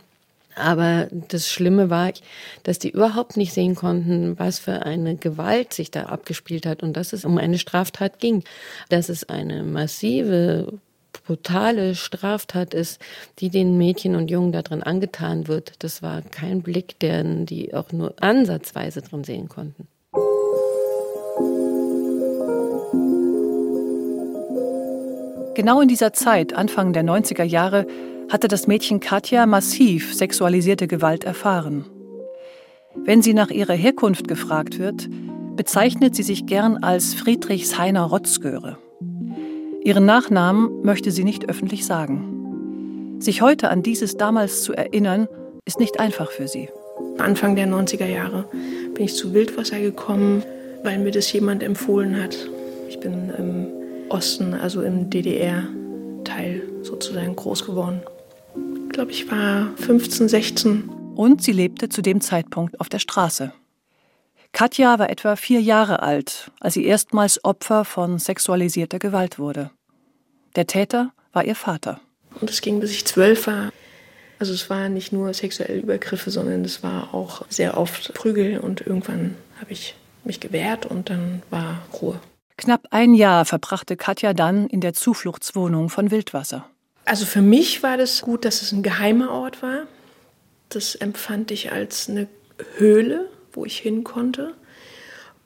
Aber 0.55 1.09
das 1.29 1.51
Schlimme 1.51 1.91
war, 1.91 2.11
dass 2.63 2.79
die 2.79 2.89
überhaupt 2.89 3.37
nicht 3.37 3.53
sehen 3.53 3.75
konnten, 3.75 4.39
was 4.39 4.59
für 4.59 4.87
eine 4.87 5.17
Gewalt 5.17 5.75
sich 5.75 5.91
da 5.91 6.05
abgespielt 6.05 6.65
hat 6.65 6.83
und 6.83 6.97
dass 6.97 7.13
es 7.13 7.27
um 7.27 7.37
eine 7.37 7.59
Straftat 7.59 8.21
ging. 8.21 8.43
Dass 8.89 9.11
es 9.11 9.29
eine 9.29 9.65
massive 9.65 10.73
brutale 11.13 11.95
Straftat 11.95 12.75
ist, 12.75 13.01
die 13.39 13.51
den 13.51 13.79
Mädchen 13.79 14.15
und 14.15 14.31
Jungen 14.31 14.53
darin 14.53 14.83
angetan 14.83 15.49
wird. 15.49 15.83
Das 15.83 16.03
war 16.03 16.23
kein 16.23 16.63
Blick, 16.63 16.99
den 16.99 17.47
die 17.47 17.75
auch 17.75 17.93
nur 17.93 18.15
ansatzweise 18.21 19.03
drin 19.03 19.25
sehen 19.25 19.49
konnten. 19.49 19.89
Genau 25.55 25.81
in 25.81 25.89
dieser 25.89 26.13
Zeit, 26.13 26.53
Anfang 26.53 26.93
der 26.93 27.03
90er 27.03 27.43
Jahre, 27.43 27.87
hatte 28.31 28.47
das 28.47 28.67
Mädchen 28.67 29.01
Katja 29.01 29.45
massiv 29.47 30.15
sexualisierte 30.15 30.87
Gewalt 30.87 31.25
erfahren. 31.25 31.85
Wenn 32.95 33.23
sie 33.23 33.35
nach 33.35 33.51
ihrer 33.51 33.75
Herkunft 33.75 34.29
gefragt 34.29 34.79
wird, 34.79 35.09
bezeichnet 35.57 36.15
sie 36.15 36.23
sich 36.23 36.47
gern 36.47 36.77
als 36.85 37.15
Friedrichshainer 37.15 38.03
Rotzgöre. 38.03 38.79
Ihren 39.89 40.05
Nachnamen 40.05 40.83
möchte 40.83 41.11
sie 41.11 41.25
nicht 41.25 41.49
öffentlich 41.49 41.87
sagen. 41.87 43.17
Sich 43.21 43.41
heute 43.41 43.71
an 43.71 43.83
dieses 43.83 44.19
damals 44.19 44.63
zu 44.63 44.75
erinnern, 44.75 45.29
ist 45.65 45.81
nicht 45.81 45.99
einfach 45.99 46.31
für 46.31 46.47
sie. 46.47 46.69
Anfang 47.17 47.57
der 47.57 47.67
90er 47.67 48.05
Jahre 48.05 48.45
bin 48.93 49.07
ich 49.07 49.15
zu 49.15 49.33
Wildwasser 49.33 49.81
gekommen, 49.81 50.43
weil 50.83 50.99
mir 50.99 51.11
das 51.11 51.33
jemand 51.33 51.63
empfohlen 51.63 52.23
hat. 52.23 52.37
Ich 52.91 53.01
bin 53.01 53.31
im 53.31 53.69
Osten, 54.11 54.53
also 54.53 54.83
im 54.83 55.09
DDR-Teil 55.09 56.65
sozusagen 56.83 57.35
groß 57.35 57.65
geworden. 57.65 58.03
Ich 58.89 58.91
glaube, 58.91 59.11
ich 59.11 59.31
war 59.31 59.71
15, 59.77 60.29
16. 60.29 60.91
Und 61.15 61.43
sie 61.43 61.53
lebte 61.53 61.89
zu 61.89 62.03
dem 62.03 62.21
Zeitpunkt 62.21 62.79
auf 62.79 62.91
der 62.91 62.99
Straße. 62.99 63.55
Katja 64.53 64.99
war 64.99 65.09
etwa 65.09 65.35
vier 65.37 65.63
Jahre 65.63 66.03
alt, 66.03 66.51
als 66.61 66.75
sie 66.75 66.85
erstmals 66.85 67.43
Opfer 67.43 67.87
von 67.87 68.19
sexualisierter 68.19 68.99
Gewalt 68.99 69.39
wurde. 69.39 69.71
Der 70.57 70.67
Täter 70.67 71.13
war 71.33 71.45
ihr 71.45 71.55
Vater. 71.55 72.01
Und 72.41 72.51
es 72.51 72.61
ging, 72.61 72.81
bis 72.81 72.91
ich 72.91 73.05
zwölf 73.05 73.47
war. 73.47 73.73
Also 74.39 74.53
es 74.53 74.71
waren 74.71 74.95
nicht 74.95 75.13
nur 75.13 75.35
sexuelle 75.35 75.79
Übergriffe, 75.79 76.31
sondern 76.31 76.65
es 76.65 76.83
war 76.83 77.13
auch 77.13 77.45
sehr 77.49 77.77
oft 77.77 78.15
Prügel 78.15 78.59
und 78.59 78.87
irgendwann 78.87 79.37
habe 79.61 79.73
ich 79.73 79.95
mich 80.25 80.39
gewehrt 80.41 80.87
und 80.87 81.11
dann 81.11 81.43
war 81.51 81.83
Ruhe. 82.01 82.21
Knapp 82.57 82.89
ein 82.91 83.15
Jahr 83.15 83.45
verbrachte 83.45 83.97
Katja 83.97 84.35
dann 84.35 84.67
in 84.69 84.81
der 84.81 84.93
Zufluchtswohnung 84.93 85.91
von 85.91 86.11
Wildwasser. 86.11 86.69
Also 87.05 87.25
für 87.25 87.41
mich 87.41 87.83
war 87.83 87.97
das 87.97 88.21
gut, 88.21 88.45
dass 88.45 88.63
es 88.63 88.73
ein 88.73 88.83
geheimer 88.83 89.31
Ort 89.31 89.63
war. 89.63 89.85
Das 90.69 90.95
empfand 90.95 91.51
ich 91.51 91.73
als 91.73 92.09
eine 92.09 92.29
Höhle, 92.77 93.29
wo 93.53 93.65
ich 93.65 93.79
hin 93.79 94.05
konnte, 94.05 94.55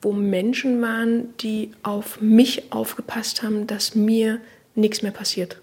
wo 0.01 0.11
Menschen 0.11 0.81
waren, 0.81 1.37
die 1.37 1.71
auf 1.83 2.19
mich 2.19 2.73
aufgepasst 2.73 3.43
haben, 3.43 3.65
dass 3.67 3.95
mir 3.95 4.41
nichts 4.75 5.01
mehr 5.01 5.11
passiert. 5.11 5.57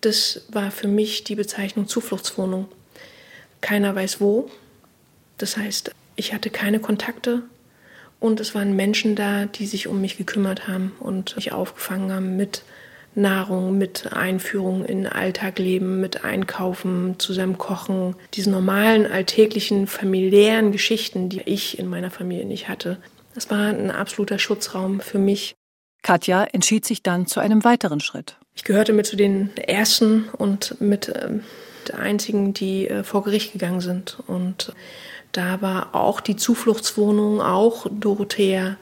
Das 0.00 0.42
war 0.48 0.70
für 0.70 0.88
mich 0.88 1.24
die 1.24 1.36
Bezeichnung 1.36 1.86
Zufluchtswohnung. 1.86 2.68
Keiner 3.60 3.94
weiß 3.94 4.20
wo. 4.20 4.50
Das 5.38 5.56
heißt, 5.56 5.92
ich 6.16 6.34
hatte 6.34 6.50
keine 6.50 6.80
Kontakte 6.80 7.42
und 8.20 8.40
es 8.40 8.54
waren 8.54 8.76
Menschen 8.76 9.16
da, 9.16 9.46
die 9.46 9.66
sich 9.66 9.86
um 9.86 10.00
mich 10.00 10.16
gekümmert 10.16 10.68
haben 10.68 10.92
und 11.00 11.36
mich 11.36 11.52
aufgefangen 11.52 12.12
haben 12.12 12.36
mit 12.36 12.62
Nahrung, 13.14 13.76
mit 13.76 14.12
Einführung 14.12 14.84
in 14.84 15.06
Alltagleben, 15.06 16.00
mit 16.00 16.24
Einkaufen, 16.24 17.18
zusammen 17.18 17.58
kochen, 17.58 18.16
diese 18.34 18.50
normalen, 18.50 19.06
alltäglichen, 19.06 19.86
familiären 19.86 20.72
Geschichten, 20.72 21.28
die 21.28 21.42
ich 21.42 21.78
in 21.78 21.88
meiner 21.88 22.10
Familie 22.10 22.46
nicht 22.46 22.68
hatte. 22.68 22.96
Das 23.34 23.50
war 23.50 23.68
ein 23.68 23.90
absoluter 23.90 24.38
Schutzraum 24.38 25.00
für 25.00 25.18
mich. 25.18 25.54
Katja 26.02 26.44
entschied 26.44 26.84
sich 26.84 27.02
dann 27.02 27.26
zu 27.26 27.40
einem 27.40 27.64
weiteren 27.64 28.00
Schritt. 28.00 28.36
Ich 28.54 28.64
gehörte 28.64 28.92
mit 28.92 29.06
zu 29.06 29.16
den 29.16 29.56
ersten 29.56 30.28
und 30.30 30.80
mit 30.80 31.08
äh, 31.08 31.30
der 31.88 31.98
einzigen, 31.98 32.52
die 32.54 32.88
äh, 32.88 33.04
vor 33.04 33.24
Gericht 33.24 33.52
gegangen 33.52 33.80
sind. 33.80 34.18
Und 34.26 34.72
da 35.32 35.62
war 35.62 35.94
auch 35.94 36.20
die 36.20 36.36
Zufluchtswohnung, 36.36 37.40
auch 37.40 37.86
Dorothea, 37.90 38.76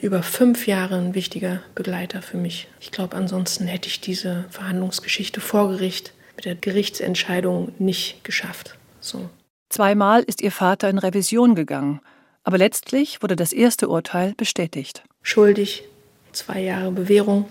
über 0.00 0.22
fünf 0.22 0.66
Jahre 0.66 0.96
ein 0.96 1.14
wichtiger 1.14 1.62
Begleiter 1.74 2.22
für 2.22 2.38
mich. 2.38 2.68
Ich 2.80 2.90
glaube, 2.90 3.16
ansonsten 3.16 3.66
hätte 3.66 3.88
ich 3.88 4.00
diese 4.00 4.46
Verhandlungsgeschichte 4.50 5.40
vor 5.40 5.68
Gericht 5.68 6.12
mit 6.34 6.46
der 6.46 6.54
Gerichtsentscheidung 6.54 7.72
nicht 7.78 8.24
geschafft. 8.24 8.78
So. 9.00 9.28
Zweimal 9.68 10.22
ist 10.22 10.40
ihr 10.40 10.52
Vater 10.52 10.88
in 10.88 10.98
Revision 10.98 11.54
gegangen, 11.54 12.00
aber 12.42 12.58
letztlich 12.58 13.22
wurde 13.22 13.36
das 13.36 13.52
erste 13.52 13.88
Urteil 13.88 14.34
bestätigt. 14.34 15.02
Schuldig, 15.22 15.84
zwei 16.32 16.60
Jahre 16.60 16.90
Bewährung. 16.92 17.46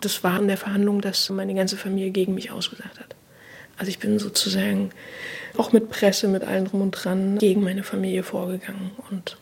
Das 0.00 0.24
war 0.24 0.40
in 0.40 0.48
der 0.48 0.56
Verhandlung, 0.56 1.00
dass 1.00 1.28
meine 1.30 1.54
ganze 1.54 1.76
Familie 1.76 2.10
gegen 2.10 2.34
mich 2.34 2.50
ausgesagt 2.50 2.98
hat. 2.98 3.14
Also 3.76 3.90
ich 3.90 3.98
bin 3.98 4.18
sozusagen 4.18 4.90
auch 5.56 5.72
mit 5.72 5.88
Presse, 5.90 6.28
mit 6.28 6.44
allem 6.44 6.66
drum 6.66 6.82
und 6.82 6.90
dran 6.92 7.38
gegen 7.38 7.62
meine 7.62 7.82
Familie 7.82 8.22
vorgegangen 8.22 8.90
und 9.10 9.38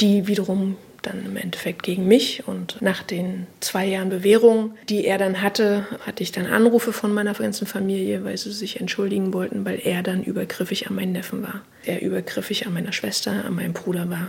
die 0.00 0.26
wiederum 0.26 0.76
dann 1.02 1.24
im 1.24 1.36
Endeffekt 1.36 1.82
gegen 1.82 2.06
mich. 2.06 2.46
Und 2.46 2.80
nach 2.80 3.02
den 3.02 3.46
zwei 3.60 3.86
Jahren 3.86 4.10
Bewährung, 4.10 4.74
die 4.88 5.04
er 5.04 5.18
dann 5.18 5.42
hatte, 5.42 5.86
hatte 6.06 6.22
ich 6.22 6.32
dann 6.32 6.46
Anrufe 6.46 6.92
von 6.92 7.12
meiner 7.12 7.34
ganzen 7.34 7.66
Familie, 7.66 8.24
weil 8.24 8.36
sie 8.36 8.52
sich 8.52 8.80
entschuldigen 8.80 9.32
wollten, 9.32 9.64
weil 9.64 9.80
er 9.82 10.02
dann 10.02 10.22
übergriffig 10.22 10.88
an 10.88 10.94
meinen 10.94 11.12
Neffen 11.12 11.42
war. 11.42 11.62
Er 11.84 12.02
übergriffig 12.02 12.66
an 12.66 12.74
meiner 12.74 12.92
Schwester, 12.92 13.44
an 13.44 13.54
meinem 13.54 13.72
Bruder 13.72 14.10
war. 14.10 14.28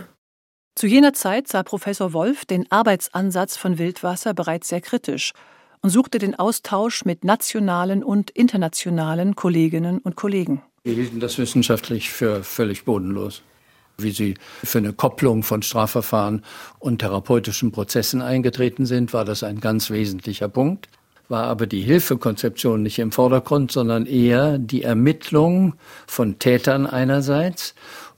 Zu 0.74 0.86
jener 0.86 1.12
Zeit 1.12 1.48
sah 1.48 1.62
Professor 1.62 2.12
Wolf 2.12 2.44
den 2.44 2.70
Arbeitsansatz 2.70 3.56
von 3.56 3.78
Wildwasser 3.78 4.34
bereits 4.34 4.68
sehr 4.68 4.80
kritisch 4.80 5.32
und 5.80 5.90
suchte 5.90 6.18
den 6.18 6.34
Austausch 6.34 7.04
mit 7.04 7.24
nationalen 7.24 8.02
und 8.02 8.30
internationalen 8.30 9.36
Kolleginnen 9.36 9.98
und 9.98 10.16
Kollegen. 10.16 10.62
Wir 10.84 10.94
hielten 10.94 11.20
das 11.20 11.38
wissenschaftlich 11.38 12.10
für 12.10 12.42
völlig 12.42 12.84
bodenlos 12.84 13.42
wie 13.98 14.10
sie 14.10 14.34
für 14.64 14.78
eine 14.78 14.92
Kopplung 14.92 15.42
von 15.42 15.62
Strafverfahren 15.62 16.44
und 16.78 17.00
therapeutischen 17.00 17.72
Prozessen 17.72 18.22
eingetreten 18.22 18.86
sind, 18.86 19.12
war 19.12 19.24
das 19.24 19.42
ein 19.42 19.60
ganz 19.60 19.90
wesentlicher 19.90 20.48
Punkt. 20.48 20.88
War 21.28 21.44
aber 21.44 21.66
die 21.66 21.80
Hilfekonzeption 21.80 22.82
nicht 22.82 22.98
im 22.98 23.12
Vordergrund, 23.12 23.72
sondern 23.72 24.06
eher 24.06 24.58
die 24.58 24.82
Ermittlung 24.82 25.74
von 26.06 26.38
Tätern 26.38 26.86
einerseits 26.86 27.74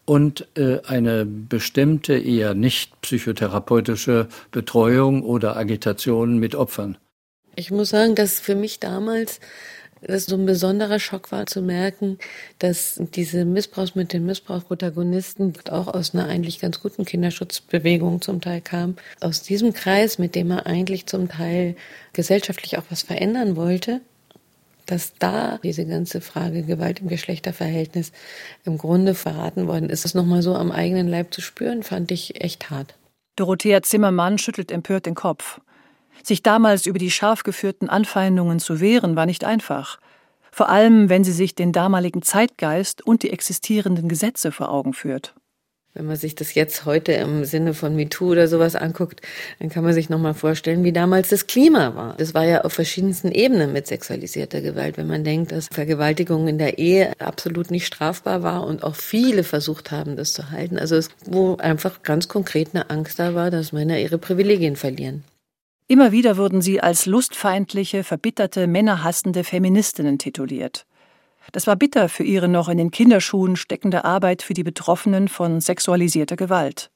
und 0.07 0.47
äh, 0.57 0.81
eine 0.87 1.25
bestimmte, 1.25 2.15
eher 2.15 2.55
nicht 2.55 3.01
psychotherapeutische 3.01 4.29
Betreuung 4.51 5.23
oder 5.23 5.57
Agitation 5.57 6.39
mit 6.39 6.55
Opfern. 6.55 6.99
Ich 7.57 7.71
muss 7.71 7.91
sagen, 7.91 8.15
dass 8.15 8.41
für 8.41 8.55
mich 8.55 8.81
damals 8.81 9.41
das 10.07 10.27
so 10.27 10.37
ein 10.37 10.47
besonderer 10.47 10.99
Schock 10.99 11.33
war 11.33 11.47
zu 11.47 11.63
merken, 11.63 12.19
dass 12.59 13.01
diese 13.15 13.45
Missbrauchs 13.45 13.95
mit 13.95 14.13
den 14.13 14.27
Missbrauchsprotagonisten 14.27 15.55
auch 15.71 15.89
aus 15.89 16.15
einer 16.15 16.27
eigentlich 16.27 16.61
ganz 16.61 16.81
guten 16.81 17.05
Kinderschutzbewegung 17.05 18.21
zum 18.21 18.41
Teil 18.41 18.61
kam. 18.61 18.97
Aus 19.21 19.43
diesem 19.43 19.73
Kreis, 19.73 20.19
mit 20.19 20.35
dem 20.35 20.51
er 20.51 20.67
eigentlich 20.67 21.07
zum 21.07 21.29
Teil 21.29 21.77
gesellschaftlich 22.13 22.79
auch 22.79 22.85
was 22.91 23.03
verändern 23.03 23.57
wollte, 23.57 24.01
dass 24.87 25.15
da 25.19 25.59
diese 25.63 25.87
ganze 25.87 26.21
Frage 26.21 26.63
Gewalt 26.63 27.01
im 27.01 27.09
Geschlechterverhältnis 27.09 28.13
im 28.65 28.79
Grunde 28.79 29.15
verraten 29.15 29.67
worden 29.67 29.91
ist, 29.91 30.05
es 30.05 30.15
nochmal 30.15 30.43
so 30.43 30.55
am 30.55 30.71
eigenen 30.71 31.09
Leib 31.09 31.33
zu 31.33 31.41
spüren, 31.41 31.83
fand 31.83 32.11
ich 32.11 32.43
echt 32.43 32.71
hart. 32.71 32.95
Dorothea 33.37 33.83
Zimmermann 33.83 34.39
schüttelt 34.39 34.71
empört 34.71 35.07
den 35.07 35.15
Kopf. 35.15 35.61
Sich 36.23 36.43
damals 36.43 36.87
über 36.87 36.99
die 36.99 37.11
scharf 37.11 37.43
geführten 37.43 37.89
Anfeindungen 37.89 38.61
zu 38.61 38.81
wehren, 38.81 39.17
war 39.17 39.27
nicht 39.27 39.45
einfach. 39.45 39.99
Vor 40.53 40.69
allem, 40.69 41.09
wenn 41.09 41.25
sie 41.25 41.33
sich 41.33 41.57
den 41.57 41.73
damaligen 41.73 42.23
Zeitgeist 42.23 43.05
und 43.05 43.25
die 43.25 43.31
existierenden 43.31 44.09
Gesetze 44.09 44.53
vor 44.53 44.71
Augen 44.71 44.95
führt. 44.95 45.35
Wenn 45.97 46.07
man 46.07 46.17
sich 46.17 46.35
das 46.35 46.55
jetzt 46.55 46.87
heute 46.87 47.13
im 47.13 47.45
Sinne 47.45 47.73
von 47.73 47.95
MeToo 47.95 48.33
oder 48.33 48.49
sowas 48.49 48.75
anguckt, 48.75 49.21
dann 49.61 49.69
kann 49.69 49.85
man 49.85 49.95
sich 49.95 50.11
nochmal 50.11 50.35
vorstellen, 50.35 50.83
wie 50.83 50.93
damals 50.93 51.29
das 51.29 51.47
Klima 51.47 51.95
war. 51.95 52.17
Das 52.19 52.35
war 52.35 52.45
ja 52.45 52.63
auf 52.63 52.73
verschiedensten 52.73 53.31
Ebenen 53.31 53.73
mit 53.73 53.87
sexualisierter 53.87 54.61
Gewalt. 54.61 54.97
Wenn 54.97 55.07
man 55.07 55.23
denkt, 55.23 55.53
dass 55.53 55.69
Vergewaltigung 55.69 56.49
in 56.49 56.59
der 56.59 56.79
Ehe 56.79 57.13
absolut 57.21 57.71
nicht 57.71 57.87
strafbar 57.87 58.43
war 58.43 58.67
und 58.67 58.83
auch 58.83 58.97
viele 58.97 59.45
versucht 59.45 59.93
haben, 59.93 60.17
das 60.17 60.33
zu 60.33 60.51
halten. 60.51 60.81
Also 60.81 60.97
es, 60.97 61.11
wo 61.27 61.59
einfach 61.59 62.03
ganz 62.03 62.27
konkret 62.27 62.71
eine 62.73 62.91
Angst 62.91 63.21
da 63.21 63.37
war, 63.37 63.53
dass 63.53 63.71
Männer 63.71 64.01
ihre 64.01 64.19
Privilegien 64.19 64.75
verlieren. 64.75 65.23
Immer 65.87 66.11
wieder 66.11 66.37
wurden 66.37 66.61
sie 66.61 66.81
als 66.81 67.07
lustfeindliche, 67.07 68.03
verbitterte, 68.03 68.67
männerhassende 68.67 69.45
Feministinnen 69.45 70.19
tituliert. 70.19 70.87
Das 71.53 71.67
war 71.67 71.77
bitter 71.77 72.09
für 72.09 72.25
ihre 72.25 72.49
noch 72.49 72.69
in 72.69 72.79
den 72.79 72.91
Kinderschuhen 72.91 73.57
steckende 73.57 74.05
Arbeit 74.05 74.43
für 74.43 74.55
die 74.55 74.65
Betroffenen 74.65 75.29
von 75.29 75.61
sexualisierter 75.61 76.37
Gewalt. 76.37 76.91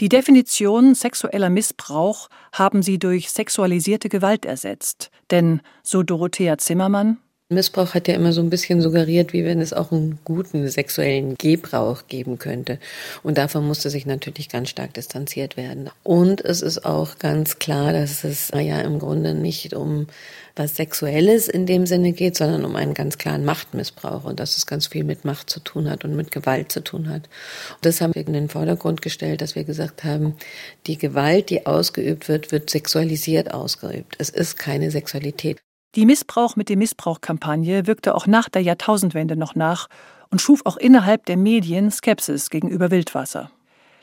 Die 0.00 0.08
Definition 0.08 0.94
sexueller 0.94 1.50
Missbrauch 1.50 2.28
haben 2.52 2.82
sie 2.82 2.98
durch 2.98 3.30
sexualisierte 3.30 4.08
Gewalt 4.08 4.46
ersetzt, 4.46 5.10
denn, 5.30 5.60
so 5.82 6.02
Dorothea 6.02 6.56
Zimmermann, 6.58 7.18
Missbrauch 7.52 7.94
hat 7.94 8.08
ja 8.08 8.14
immer 8.14 8.32
so 8.32 8.40
ein 8.40 8.50
bisschen 8.50 8.80
suggeriert, 8.80 9.32
wie 9.32 9.44
wenn 9.44 9.60
es 9.60 9.72
auch 9.72 9.92
einen 9.92 10.18
guten 10.24 10.66
sexuellen 10.68 11.36
Gebrauch 11.36 12.04
geben 12.08 12.38
könnte. 12.38 12.78
Und 13.22 13.38
davon 13.38 13.66
musste 13.66 13.90
sich 13.90 14.06
natürlich 14.06 14.48
ganz 14.48 14.68
stark 14.70 14.94
distanziert 14.94 15.56
werden. 15.56 15.90
Und 16.02 16.44
es 16.44 16.62
ist 16.62 16.84
auch 16.84 17.18
ganz 17.18 17.58
klar, 17.58 17.92
dass 17.92 18.24
es 18.24 18.50
ja 18.54 18.80
im 18.80 18.98
Grunde 18.98 19.34
nicht 19.34 19.74
um 19.74 20.06
was 20.56 20.76
Sexuelles 20.76 21.48
in 21.48 21.66
dem 21.66 21.86
Sinne 21.86 22.12
geht, 22.12 22.36
sondern 22.36 22.64
um 22.64 22.76
einen 22.76 22.94
ganz 22.94 23.18
klaren 23.18 23.44
Machtmissbrauch 23.44 24.24
und 24.24 24.40
dass 24.40 24.56
es 24.56 24.66
ganz 24.66 24.86
viel 24.86 25.04
mit 25.04 25.24
Macht 25.24 25.48
zu 25.48 25.60
tun 25.60 25.88
hat 25.88 26.04
und 26.04 26.14
mit 26.14 26.30
Gewalt 26.30 26.72
zu 26.72 26.82
tun 26.82 27.08
hat. 27.08 27.28
Und 27.70 27.86
das 27.86 28.00
haben 28.00 28.14
wir 28.14 28.26
in 28.26 28.32
den 28.32 28.48
Vordergrund 28.48 29.02
gestellt, 29.02 29.40
dass 29.40 29.54
wir 29.54 29.64
gesagt 29.64 30.04
haben, 30.04 30.34
die 30.86 30.98
Gewalt, 30.98 31.50
die 31.50 31.66
ausgeübt 31.66 32.28
wird, 32.28 32.52
wird 32.52 32.70
sexualisiert 32.70 33.52
ausgeübt. 33.54 34.16
Es 34.18 34.28
ist 34.28 34.58
keine 34.58 34.90
Sexualität. 34.90 35.58
Die 35.94 36.06
Missbrauch 36.06 36.56
mit 36.56 36.70
dem 36.70 36.78
Missbrauch-Kampagne 36.78 37.86
wirkte 37.86 38.14
auch 38.14 38.26
nach 38.26 38.48
der 38.48 38.62
Jahrtausendwende 38.62 39.36
noch 39.36 39.54
nach 39.54 39.88
und 40.30 40.40
schuf 40.40 40.62
auch 40.64 40.78
innerhalb 40.78 41.26
der 41.26 41.36
Medien 41.36 41.90
Skepsis 41.90 42.48
gegenüber 42.48 42.90
Wildwasser. 42.90 43.50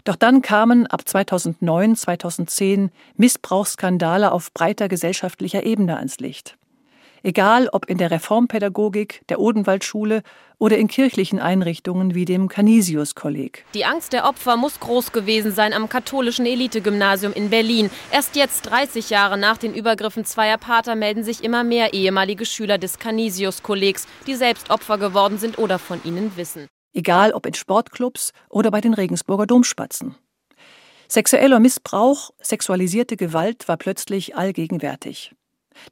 Doch 0.04 0.16
dann 0.16 0.44
kamen 0.44 0.86
ab 0.86 1.10
2009, 1.10 1.96
2010 1.96 2.92
Missbrauchsskandale 3.18 4.32
auf 4.32 4.54
breiter 4.54 4.88
gesellschaftlicher 4.88 5.64
Ebene 5.64 5.98
ans 5.98 6.20
Licht. 6.20 6.59
Egal 7.24 7.70
ob 7.72 7.90
in 7.90 7.98
der 7.98 8.12
Reformpädagogik, 8.12 9.22
der 9.30 9.40
Odenwaldschule 9.40 10.24
oder 10.58 10.78
in 10.78 10.88
kirchlichen 10.88 11.40
Einrichtungen 11.40 12.16
wie 12.16 12.26
dem 12.26 12.50
Canisius-Kolleg. 12.50 13.66
Die 13.74 13.86
Angst 13.86 14.14
der 14.14 14.26
Opfer 14.26 14.58
muss 14.58 14.80
groß 14.80 15.12
gewesen 15.12 15.52
sein 15.52 15.74
am 15.74 15.90
katholischen 15.90 16.46
Elitegymnasium 16.46 17.34
in 17.34 17.50
Berlin. 17.50 17.90
Erst 18.12 18.36
jetzt, 18.36 18.62
30 18.70 19.10
Jahre 19.10 19.38
nach 19.38 19.58
den 19.58 19.74
Übergriffen 19.74 20.26
zweier 20.26 20.58
Pater, 20.58 20.96
melden 20.96 21.24
sich 21.24 21.44
immer 21.44 21.64
mehr 21.64 21.94
ehemalige 21.94 22.46
Schüler 22.46 22.78
des 22.78 23.00
Canisius-Kollegs, 23.00 24.08
die 24.28 24.36
selbst 24.36 24.70
Opfer 24.70 24.98
geworden 24.98 25.38
sind 25.38 25.58
oder 25.58 25.80
von 25.80 26.02
ihnen 26.04 26.36
wissen. 26.36 26.68
Egal 26.94 27.34
ob 27.34 27.46
in 27.46 27.54
Sportclubs 27.54 28.34
oder 28.50 28.72
bei 28.72 28.82
den 28.82 28.94
Regensburger 28.94 29.46
Domspatzen. 29.46 30.16
Sexueller 31.08 31.60
Missbrauch, 31.60 32.32
sexualisierte 32.40 33.18
Gewalt 33.18 33.68
war 33.68 33.78
plötzlich 33.78 34.36
allgegenwärtig. 34.36 35.34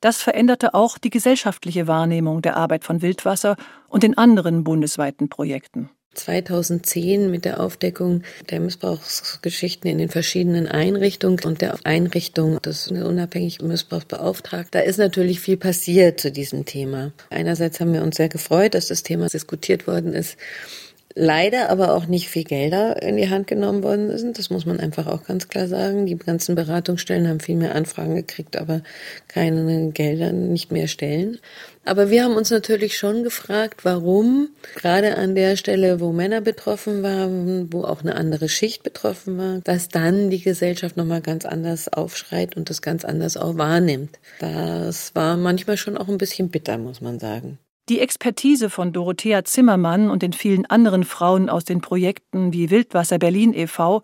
Das 0.01 0.21
veränderte 0.21 0.73
auch 0.73 0.97
die 0.97 1.09
gesellschaftliche 1.09 1.87
Wahrnehmung 1.87 2.41
der 2.41 2.57
Arbeit 2.57 2.83
von 2.83 3.01
Wildwasser 3.01 3.55
und 3.87 4.03
den 4.03 4.17
anderen 4.17 4.63
bundesweiten 4.63 5.29
Projekten. 5.29 5.89
2010 6.17 7.29
mit 7.29 7.45
der 7.45 7.59
Aufdeckung 7.59 8.23
der 8.49 8.59
Missbrauchsgeschichten 8.59 9.89
in 9.89 9.97
den 9.97 10.09
verschiedenen 10.09 10.67
Einrichtungen 10.67 11.39
und 11.45 11.61
der 11.61 11.77
Einrichtung 11.83 12.61
des 12.61 12.87
unabhängigen 12.89 13.67
Missbrauchsbeauftragten. 13.67 14.71
Da 14.71 14.79
ist 14.79 14.97
natürlich 14.97 15.39
viel 15.39 15.57
passiert 15.57 16.19
zu 16.19 16.31
diesem 16.31 16.65
Thema. 16.65 17.11
Einerseits 17.29 17.79
haben 17.79 17.93
wir 17.93 18.03
uns 18.03 18.17
sehr 18.17 18.29
gefreut, 18.29 18.73
dass 18.73 18.87
das 18.87 19.03
Thema 19.03 19.27
diskutiert 19.27 19.87
worden 19.87 20.13
ist 20.13 20.37
leider 21.17 21.69
aber 21.69 21.93
auch 21.93 22.05
nicht 22.05 22.29
viel 22.29 22.43
Gelder 22.43 23.01
in 23.01 23.17
die 23.17 23.29
Hand 23.29 23.47
genommen 23.47 23.83
worden 23.83 24.15
sind. 24.17 24.37
Das 24.37 24.49
muss 24.49 24.65
man 24.65 24.79
einfach 24.79 25.07
auch 25.07 25.23
ganz 25.23 25.47
klar 25.47 25.67
sagen. 25.67 26.05
Die 26.05 26.17
ganzen 26.17 26.55
Beratungsstellen 26.55 27.27
haben 27.27 27.39
viel 27.39 27.55
mehr 27.55 27.75
Anfragen 27.75 28.15
gekriegt, 28.15 28.55
aber 28.55 28.83
keine 29.27 29.91
Gelder, 29.91 30.31
nicht 30.31 30.71
mehr 30.71 30.87
Stellen. 30.87 31.39
Aber 31.85 32.09
wir 32.09 32.23
haben 32.23 32.35
uns 32.35 32.51
natürlich 32.51 32.97
schon 32.97 33.23
gefragt, 33.23 33.83
warum 33.83 34.49
gerade 34.75 35.17
an 35.17 35.33
der 35.33 35.55
Stelle, 35.55 35.99
wo 35.99 36.11
Männer 36.11 36.41
betroffen 36.41 37.01
waren, 37.01 37.73
wo 37.73 37.83
auch 37.83 38.01
eine 38.01 38.15
andere 38.15 38.47
Schicht 38.47 38.83
betroffen 38.83 39.37
war, 39.37 39.59
dass 39.63 39.89
dann 39.89 40.29
die 40.29 40.41
Gesellschaft 40.41 40.97
nochmal 40.97 41.21
ganz 41.21 41.45
anders 41.45 41.91
aufschreit 41.91 42.55
und 42.55 42.69
das 42.69 42.81
ganz 42.81 43.05
anders 43.05 43.37
auch 43.37 43.57
wahrnimmt. 43.57 44.19
Das 44.39 45.15
war 45.15 45.35
manchmal 45.35 45.77
schon 45.77 45.97
auch 45.97 46.09
ein 46.09 46.19
bisschen 46.19 46.49
bitter, 46.49 46.77
muss 46.77 47.01
man 47.01 47.19
sagen. 47.19 47.57
Die 47.89 48.01
Expertise 48.01 48.69
von 48.69 48.91
Dorothea 48.91 49.45
Zimmermann 49.45 50.09
und 50.09 50.21
den 50.21 50.33
vielen 50.33 50.65
anderen 50.65 51.05
Frauen 51.05 51.49
aus 51.49 51.63
den 51.63 51.79
Projekten 51.79 52.51
wie 52.51 52.69
Wildwasser 52.69 53.17
Berlin 53.17 53.53
e.V. 53.53 54.01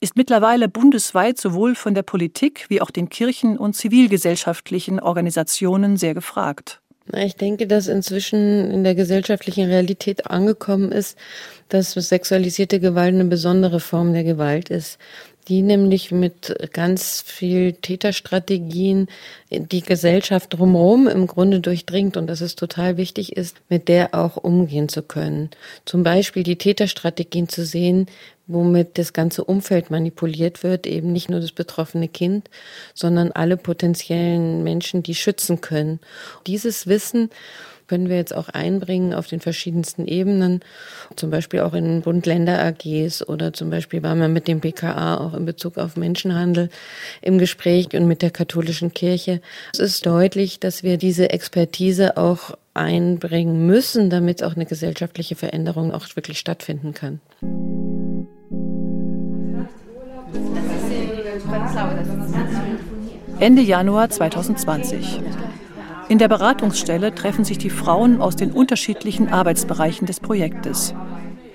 ist 0.00 0.16
mittlerweile 0.16 0.70
bundesweit 0.70 1.38
sowohl 1.38 1.74
von 1.74 1.92
der 1.92 2.02
Politik 2.02 2.64
wie 2.70 2.80
auch 2.80 2.90
den 2.90 3.10
Kirchen 3.10 3.58
und 3.58 3.76
zivilgesellschaftlichen 3.76 5.00
Organisationen 5.00 5.98
sehr 5.98 6.14
gefragt. 6.14 6.80
Ich 7.12 7.36
denke, 7.36 7.66
dass 7.66 7.88
inzwischen 7.88 8.70
in 8.70 8.84
der 8.84 8.94
gesellschaftlichen 8.94 9.68
Realität 9.68 10.28
angekommen 10.28 10.90
ist, 10.90 11.18
dass 11.68 11.92
sexualisierte 11.92 12.80
Gewalt 12.80 13.14
eine 13.14 13.26
besondere 13.26 13.80
Form 13.80 14.14
der 14.14 14.24
Gewalt 14.24 14.70
ist, 14.70 14.98
die 15.48 15.62
nämlich 15.62 16.10
mit 16.10 16.54
ganz 16.72 17.22
viel 17.22 17.72
Täterstrategien 17.74 19.08
die 19.50 19.82
Gesellschaft 19.82 20.52
drumherum 20.52 21.06
im 21.06 21.26
Grunde 21.26 21.60
durchdringt 21.60 22.16
und 22.16 22.26
dass 22.26 22.40
es 22.40 22.56
total 22.56 22.96
wichtig 22.96 23.36
ist, 23.36 23.58
mit 23.68 23.88
der 23.88 24.14
auch 24.14 24.36
umgehen 24.36 24.88
zu 24.88 25.02
können. 25.02 25.50
Zum 25.84 26.02
Beispiel 26.02 26.42
die 26.42 26.56
Täterstrategien 26.56 27.48
zu 27.48 27.64
sehen, 27.64 28.06
womit 28.48 28.98
das 28.98 29.12
ganze 29.12 29.44
Umfeld 29.44 29.90
manipuliert 29.90 30.62
wird, 30.62 30.86
eben 30.86 31.12
nicht 31.12 31.28
nur 31.28 31.40
das 31.40 31.52
betroffene 31.52 32.08
Kind, 32.08 32.48
sondern 32.94 33.32
alle 33.32 33.56
potenziellen 33.56 34.62
Menschen, 34.62 35.02
die 35.02 35.14
schützen 35.14 35.60
können. 35.60 36.00
Dieses 36.46 36.86
Wissen 36.86 37.30
können 37.86 38.08
wir 38.08 38.16
jetzt 38.16 38.34
auch 38.34 38.48
einbringen 38.48 39.14
auf 39.14 39.26
den 39.26 39.40
verschiedensten 39.40 40.06
Ebenen, 40.06 40.60
zum 41.16 41.30
Beispiel 41.30 41.60
auch 41.60 41.74
in 41.74 42.02
Bund-Länder-AGs 42.02 43.26
oder 43.28 43.52
zum 43.52 43.70
Beispiel 43.70 44.02
waren 44.02 44.18
wir 44.18 44.28
mit 44.28 44.48
dem 44.48 44.60
BKA 44.60 45.18
auch 45.18 45.34
in 45.34 45.44
Bezug 45.44 45.78
auf 45.78 45.96
Menschenhandel 45.96 46.68
im 47.22 47.38
Gespräch 47.38 47.88
und 47.94 48.06
mit 48.06 48.22
der 48.22 48.30
katholischen 48.30 48.92
Kirche. 48.92 49.40
Es 49.72 49.80
ist 49.80 50.06
deutlich, 50.06 50.60
dass 50.60 50.82
wir 50.82 50.96
diese 50.96 51.30
Expertise 51.30 52.16
auch 52.16 52.56
einbringen 52.74 53.66
müssen, 53.66 54.10
damit 54.10 54.42
auch 54.42 54.54
eine 54.54 54.66
gesellschaftliche 54.66 55.34
Veränderung 55.34 55.92
auch 55.92 56.04
wirklich 56.14 56.38
stattfinden 56.38 56.92
kann. 56.94 57.20
Ende 63.38 63.62
Januar 63.62 64.10
2020. 64.10 65.20
In 66.08 66.18
der 66.18 66.28
Beratungsstelle 66.28 67.14
treffen 67.14 67.44
sich 67.44 67.58
die 67.58 67.70
Frauen 67.70 68.20
aus 68.20 68.36
den 68.36 68.52
unterschiedlichen 68.52 69.28
Arbeitsbereichen 69.28 70.06
des 70.06 70.20
Projektes. 70.20 70.94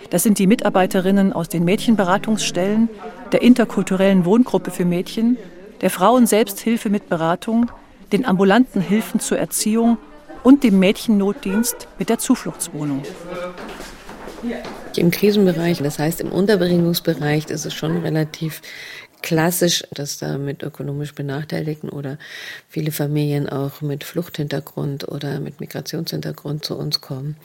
Das 0.09 0.23
sind 0.23 0.39
die 0.39 0.47
Mitarbeiterinnen 0.47 1.31
aus 1.31 1.47
den 1.47 1.63
Mädchenberatungsstellen, 1.63 2.89
der 3.31 3.41
interkulturellen 3.41 4.25
Wohngruppe 4.25 4.71
für 4.71 4.83
Mädchen, 4.83 5.37
der 5.79 5.89
Frauen-Selbsthilfe 5.89 6.89
mit 6.89 7.07
Beratung, 7.07 7.71
den 8.11 8.25
ambulanten 8.25 8.81
Hilfen 8.81 9.21
zur 9.21 9.39
Erziehung 9.39 9.97
und 10.43 10.65
dem 10.65 10.79
Mädchennotdienst 10.79 11.87
mit 11.97 12.09
der 12.09 12.17
Zufluchtswohnung. 12.17 13.03
Im 14.97 15.11
Krisenbereich, 15.11 15.77
das 15.77 15.97
heißt 15.97 16.19
im 16.19 16.31
Unterbringungsbereich, 16.31 17.45
ist 17.49 17.65
es 17.65 17.73
schon 17.73 17.97
relativ 17.97 18.61
klassisch, 19.21 19.83
dass 19.91 20.17
da 20.17 20.37
mit 20.37 20.63
ökonomisch 20.63 21.13
Benachteiligten 21.13 21.89
oder 21.89 22.17
viele 22.67 22.91
Familien 22.91 23.47
auch 23.49 23.81
mit 23.81 24.03
Fluchthintergrund 24.03 25.07
oder 25.07 25.39
mit 25.39 25.59
Migrationshintergrund 25.59 26.65
zu 26.65 26.77
uns 26.77 27.01
kommen, 27.01 27.37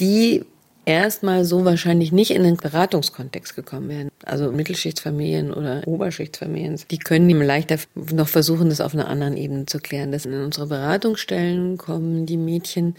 die 0.00 0.44
erstmal 0.84 1.44
so 1.44 1.64
wahrscheinlich 1.64 2.12
nicht 2.12 2.32
in 2.32 2.42
den 2.42 2.56
Beratungskontext 2.56 3.54
gekommen 3.54 3.88
wären. 3.88 4.08
Also 4.24 4.50
Mittelschichtsfamilien 4.50 5.52
oder 5.52 5.86
Oberschichtsfamilien, 5.86 6.80
die 6.90 6.98
können 6.98 7.28
ihm 7.30 7.42
leichter 7.42 7.76
noch 7.94 8.28
versuchen, 8.28 8.68
das 8.68 8.80
auf 8.80 8.94
einer 8.94 9.08
anderen 9.08 9.36
Ebene 9.36 9.66
zu 9.66 9.78
klären. 9.78 10.12
Das 10.12 10.26
in 10.26 10.34
unsere 10.34 10.66
Beratungsstellen 10.66 11.78
kommen 11.78 12.26
die 12.26 12.36
Mädchen, 12.36 12.96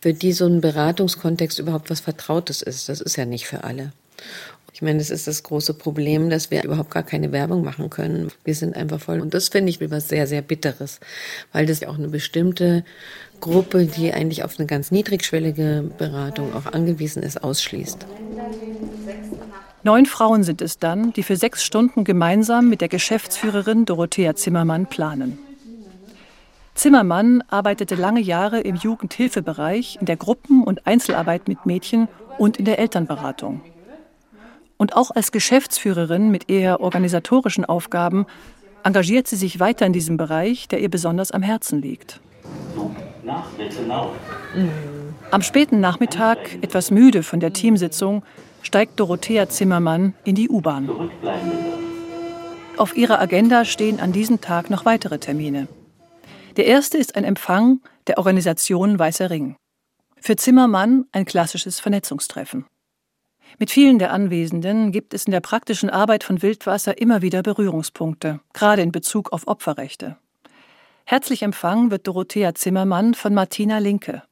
für 0.00 0.14
die 0.14 0.32
so 0.32 0.46
ein 0.46 0.60
Beratungskontext 0.60 1.58
überhaupt 1.58 1.90
was 1.90 2.00
Vertrautes 2.00 2.62
ist. 2.62 2.88
Das 2.88 3.00
ist 3.00 3.16
ja 3.16 3.24
nicht 3.24 3.46
für 3.46 3.64
alle. 3.64 3.92
Ich 4.78 4.82
meine, 4.82 4.98
das 4.98 5.10
ist 5.10 5.26
das 5.26 5.42
große 5.42 5.74
Problem, 5.74 6.30
dass 6.30 6.52
wir 6.52 6.62
überhaupt 6.62 6.92
gar 6.92 7.02
keine 7.02 7.32
Werbung 7.32 7.64
machen 7.64 7.90
können. 7.90 8.30
Wir 8.44 8.54
sind 8.54 8.76
einfach 8.76 9.00
voll. 9.00 9.20
Und 9.20 9.34
das 9.34 9.48
finde 9.48 9.70
ich 9.70 9.80
etwas 9.80 10.06
sehr, 10.06 10.28
sehr 10.28 10.40
Bitteres, 10.40 11.00
weil 11.52 11.66
das 11.66 11.82
auch 11.82 11.98
eine 11.98 12.06
bestimmte 12.06 12.84
Gruppe, 13.40 13.86
die 13.86 14.12
eigentlich 14.12 14.44
auf 14.44 14.56
eine 14.56 14.66
ganz 14.66 14.92
niedrigschwellige 14.92 15.90
Beratung 15.98 16.54
auch 16.54 16.72
angewiesen 16.72 17.24
ist, 17.24 17.42
ausschließt. 17.42 18.06
Neun 19.82 20.06
Frauen 20.06 20.44
sind 20.44 20.62
es 20.62 20.78
dann, 20.78 21.12
die 21.12 21.24
für 21.24 21.34
sechs 21.34 21.64
Stunden 21.64 22.04
gemeinsam 22.04 22.68
mit 22.68 22.80
der 22.80 22.88
Geschäftsführerin 22.88 23.84
Dorothea 23.84 24.36
Zimmermann 24.36 24.86
planen. 24.86 25.40
Zimmermann 26.76 27.42
arbeitete 27.48 27.96
lange 27.96 28.20
Jahre 28.20 28.60
im 28.60 28.76
Jugendhilfebereich, 28.76 29.98
in 29.98 30.06
der 30.06 30.16
Gruppen- 30.16 30.62
und 30.62 30.86
Einzelarbeit 30.86 31.48
mit 31.48 31.66
Mädchen 31.66 32.06
und 32.38 32.58
in 32.58 32.64
der 32.64 32.78
Elternberatung. 32.78 33.60
Und 34.78 34.96
auch 34.96 35.10
als 35.10 35.32
Geschäftsführerin 35.32 36.30
mit 36.30 36.48
eher 36.48 36.80
organisatorischen 36.80 37.64
Aufgaben 37.64 38.26
engagiert 38.84 39.26
sie 39.26 39.36
sich 39.36 39.60
weiter 39.60 39.84
in 39.84 39.92
diesem 39.92 40.16
Bereich, 40.16 40.68
der 40.68 40.80
ihr 40.80 40.88
besonders 40.88 41.32
am 41.32 41.42
Herzen 41.42 41.82
liegt. 41.82 42.20
Am 45.30 45.42
späten 45.42 45.80
Nachmittag, 45.80 46.38
etwas 46.62 46.90
müde 46.90 47.22
von 47.22 47.40
der 47.40 47.52
Teamsitzung, 47.52 48.22
steigt 48.62 48.98
Dorothea 48.98 49.48
Zimmermann 49.48 50.14
in 50.24 50.36
die 50.36 50.48
U-Bahn. 50.48 50.88
Auf 52.76 52.96
ihrer 52.96 53.20
Agenda 53.20 53.64
stehen 53.64 53.98
an 54.00 54.12
diesem 54.12 54.40
Tag 54.40 54.70
noch 54.70 54.84
weitere 54.84 55.18
Termine. 55.18 55.66
Der 56.56 56.66
erste 56.66 56.96
ist 56.96 57.16
ein 57.16 57.24
Empfang 57.24 57.80
der 58.06 58.18
Organisation 58.18 58.98
Weißer 58.98 59.30
Ring. 59.30 59.56
Für 60.20 60.36
Zimmermann 60.36 61.04
ein 61.12 61.24
klassisches 61.24 61.80
Vernetzungstreffen. 61.80 62.64
Mit 63.56 63.70
vielen 63.70 63.98
der 63.98 64.12
Anwesenden 64.12 64.92
gibt 64.92 65.14
es 65.14 65.24
in 65.24 65.32
der 65.32 65.40
praktischen 65.40 65.90
Arbeit 65.90 66.22
von 66.22 66.42
Wildwasser 66.42 67.00
immer 67.00 67.22
wieder 67.22 67.42
Berührungspunkte, 67.42 68.40
gerade 68.52 68.82
in 68.82 68.92
Bezug 68.92 69.32
auf 69.32 69.48
Opferrechte. 69.48 70.16
Herzlich 71.04 71.42
empfangen 71.42 71.90
wird 71.90 72.06
Dorothea 72.06 72.54
Zimmermann 72.54 73.14
von 73.14 73.32
Martina 73.32 73.78
Linke, 73.78 74.22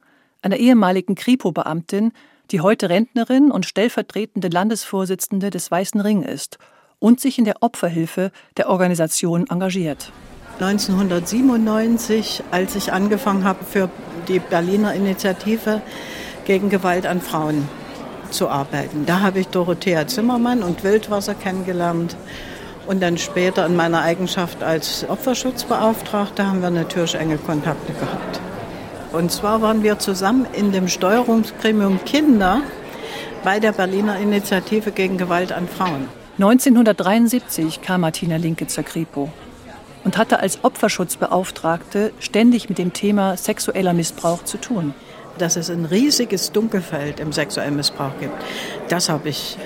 einer 0.43 0.59
ehemaligen 0.59 1.15
Kripo-Beamtin, 1.15 2.13
die 2.51 2.61
heute 2.61 2.91
Rentnerin 2.91 3.51
und 3.51 3.67
stellvertretende 3.67 4.49
Landesvorsitzende 4.49 5.51
des 5.51 5.71
Weißen 5.71 6.01
Ring 6.01 6.23
ist 6.23 6.59
und 6.99 7.21
sich 7.21 7.39
in 7.39 7.45
der 7.45 7.63
Opferhilfe 7.63 8.31
der 8.57 8.69
Organisation 8.69 9.47
engagiert. 9.49 10.13
1997, 10.61 12.45
als 12.51 12.77
ich 12.77 12.93
angefangen 12.93 13.45
habe 13.45 13.65
für 13.65 13.91
die 14.29 14.39
Berliner 14.39 14.95
Initiative 14.95 15.83
gegen 16.45 16.71
Gewalt 16.71 17.07
an 17.07 17.21
Frauen 17.21 17.69
zu 18.33 18.49
arbeiten. 18.49 19.07
Da 19.07 19.21
habe 19.21 19.41
ich 19.41 19.49
Dorothea 19.49 20.07
Zimmermann 20.07 20.63
und 20.63 20.85
Wildwasser 20.85 21.35
kennengelernt. 21.35 22.17
Und 22.87 23.03
dann 23.03 23.19
später 23.19 23.67
in 23.67 23.75
meiner 23.75 24.03
Eigenschaft 24.03 24.63
als 24.63 25.05
Opferschutzbeauftragte 25.09 26.47
haben 26.47 26.63
wir 26.63 26.71
natürlich 26.71 27.17
enge 27.17 27.37
Kontakte 27.37 27.93
gehabt. 27.93 28.41
Und 29.13 29.33
zwar 29.33 29.63
waren 29.63 29.83
wir 29.83 29.99
zusammen 29.99 30.47
in 30.53 30.73
dem 30.73 30.89
Steuerungsgremium 30.89 32.05
Kinder 32.05 32.61
bei 33.43 33.61
der 33.61 33.73
Berliner 33.73 34.19
Initiative 34.19 34.93
gegen 34.93 35.19
Gewalt 35.19 35.53
an 35.53 35.69
Frauen. 35.69 36.09
1973 36.39 37.81
kam 37.81 38.03
Martina 38.03 38.37
Linke 38.37 38.67
zur 38.67 38.85
Kripo 38.85 39.31
und 40.05 40.19
hatte 40.19 40.39
als 40.39 40.63
Opferschutzbeauftragte 40.63 42.13
ständig 42.21 42.69
mit 42.69 42.79
dem 42.79 42.93
Thema 42.93 43.37
sexueller 43.37 43.93
Missbrauch 43.93 44.45
zu 44.45 44.59
tun. 44.59 44.95
Dass 45.39 45.57
es 45.57 45.71
ein 45.71 45.85
riesiges 45.85 46.53
Dunkelfeld 46.53 47.21
im 47.21 47.33
sexuellen 47.33 47.77
Missbrauch 47.77 48.13
gibt, 48.21 48.35
das 48.89 49.09
habe 49.09 49.29
ich 49.29 49.59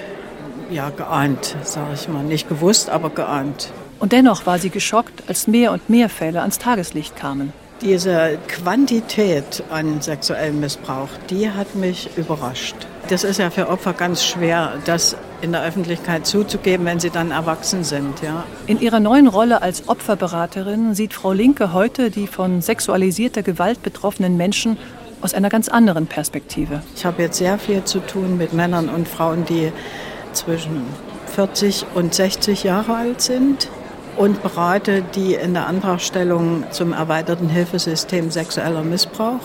ja 0.71 0.91
geahnt, 0.91 1.57
sage 1.65 1.91
ich 1.95 2.09
mal. 2.09 2.23
Nicht 2.25 2.49
gewusst, 2.49 2.91
aber 2.91 3.11
geahnt. 3.11 3.73
Und 3.99 4.13
dennoch 4.13 4.47
war 4.47 4.59
sie 4.59 4.71
geschockt, 4.71 5.25
als 5.29 5.47
mehr 5.47 5.73
und 5.73 5.91
mehr 5.91 6.09
Fälle 6.09 6.41
ans 6.41 6.59
Tageslicht 6.59 7.17
kamen. 7.17 7.53
Diese 7.83 8.39
Quantität 8.49 9.63
an 9.71 10.03
sexuellem 10.03 10.61
Missbrauch, 10.61 11.09
die 11.31 11.51
hat 11.51 11.75
mich 11.75 12.11
überrascht. 12.17 12.75
Das 13.09 13.25
ist 13.25 13.39
ja 13.39 13.51
für 13.51 13.69
Opfer 13.69 13.95
ganz 13.95 14.23
schwer, 14.23 14.75
das 14.85 15.17
in 15.41 15.53
der 15.53 15.63
Öffentlichkeit 15.63 16.27
zuzugeben, 16.27 16.85
wenn 16.85 17.01
sie 17.01 17.11
dann 17.11 17.31
erwachsen 17.31 17.83
sind. 17.83 18.21
Ja. 18.23 18.45
In 18.67 18.81
ihrer 18.81 19.01
neuen 19.01 19.27
Rolle 19.27 19.63
als 19.63 19.89
Opferberaterin 19.89 20.95
sieht 20.95 21.15
Frau 21.15 21.33
Linke 21.33 21.73
heute 21.73 22.11
die 22.11 22.27
von 22.27 22.61
sexualisierter 22.61 23.43
Gewalt 23.43 23.83
betroffenen 23.83 24.37
Menschen 24.37 24.77
aus 25.21 25.35
einer 25.35 25.49
ganz 25.49 25.69
anderen 25.69 26.07
Perspektive. 26.07 26.83
Ich 26.97 27.05
habe 27.05 27.23
jetzt 27.23 27.39
sehr 27.39 27.59
viel 27.59 27.85
zu 27.85 28.01
tun 28.01 28.39
mit 28.39 28.53
Männern 28.53 28.89
und 28.89 29.09
Frauen, 29.09 29.45
die 29.45 29.73
zwischen 30.33 30.85
40 31.35 31.87
und 31.95 32.15
60 32.15 32.65
Jahre 32.65 32.95
alt 32.95 33.21
sind 33.21 33.69
und 34.17 34.43
berate 34.43 35.03
die 35.15 35.35
in 35.35 35.55
der 35.55 35.67
Antragstellung 35.67 36.65
zum 36.71 36.93
erweiterten 36.93 37.49
Hilfesystem 37.49 38.31
sexueller 38.31 38.83
Missbrauch. 38.83 39.41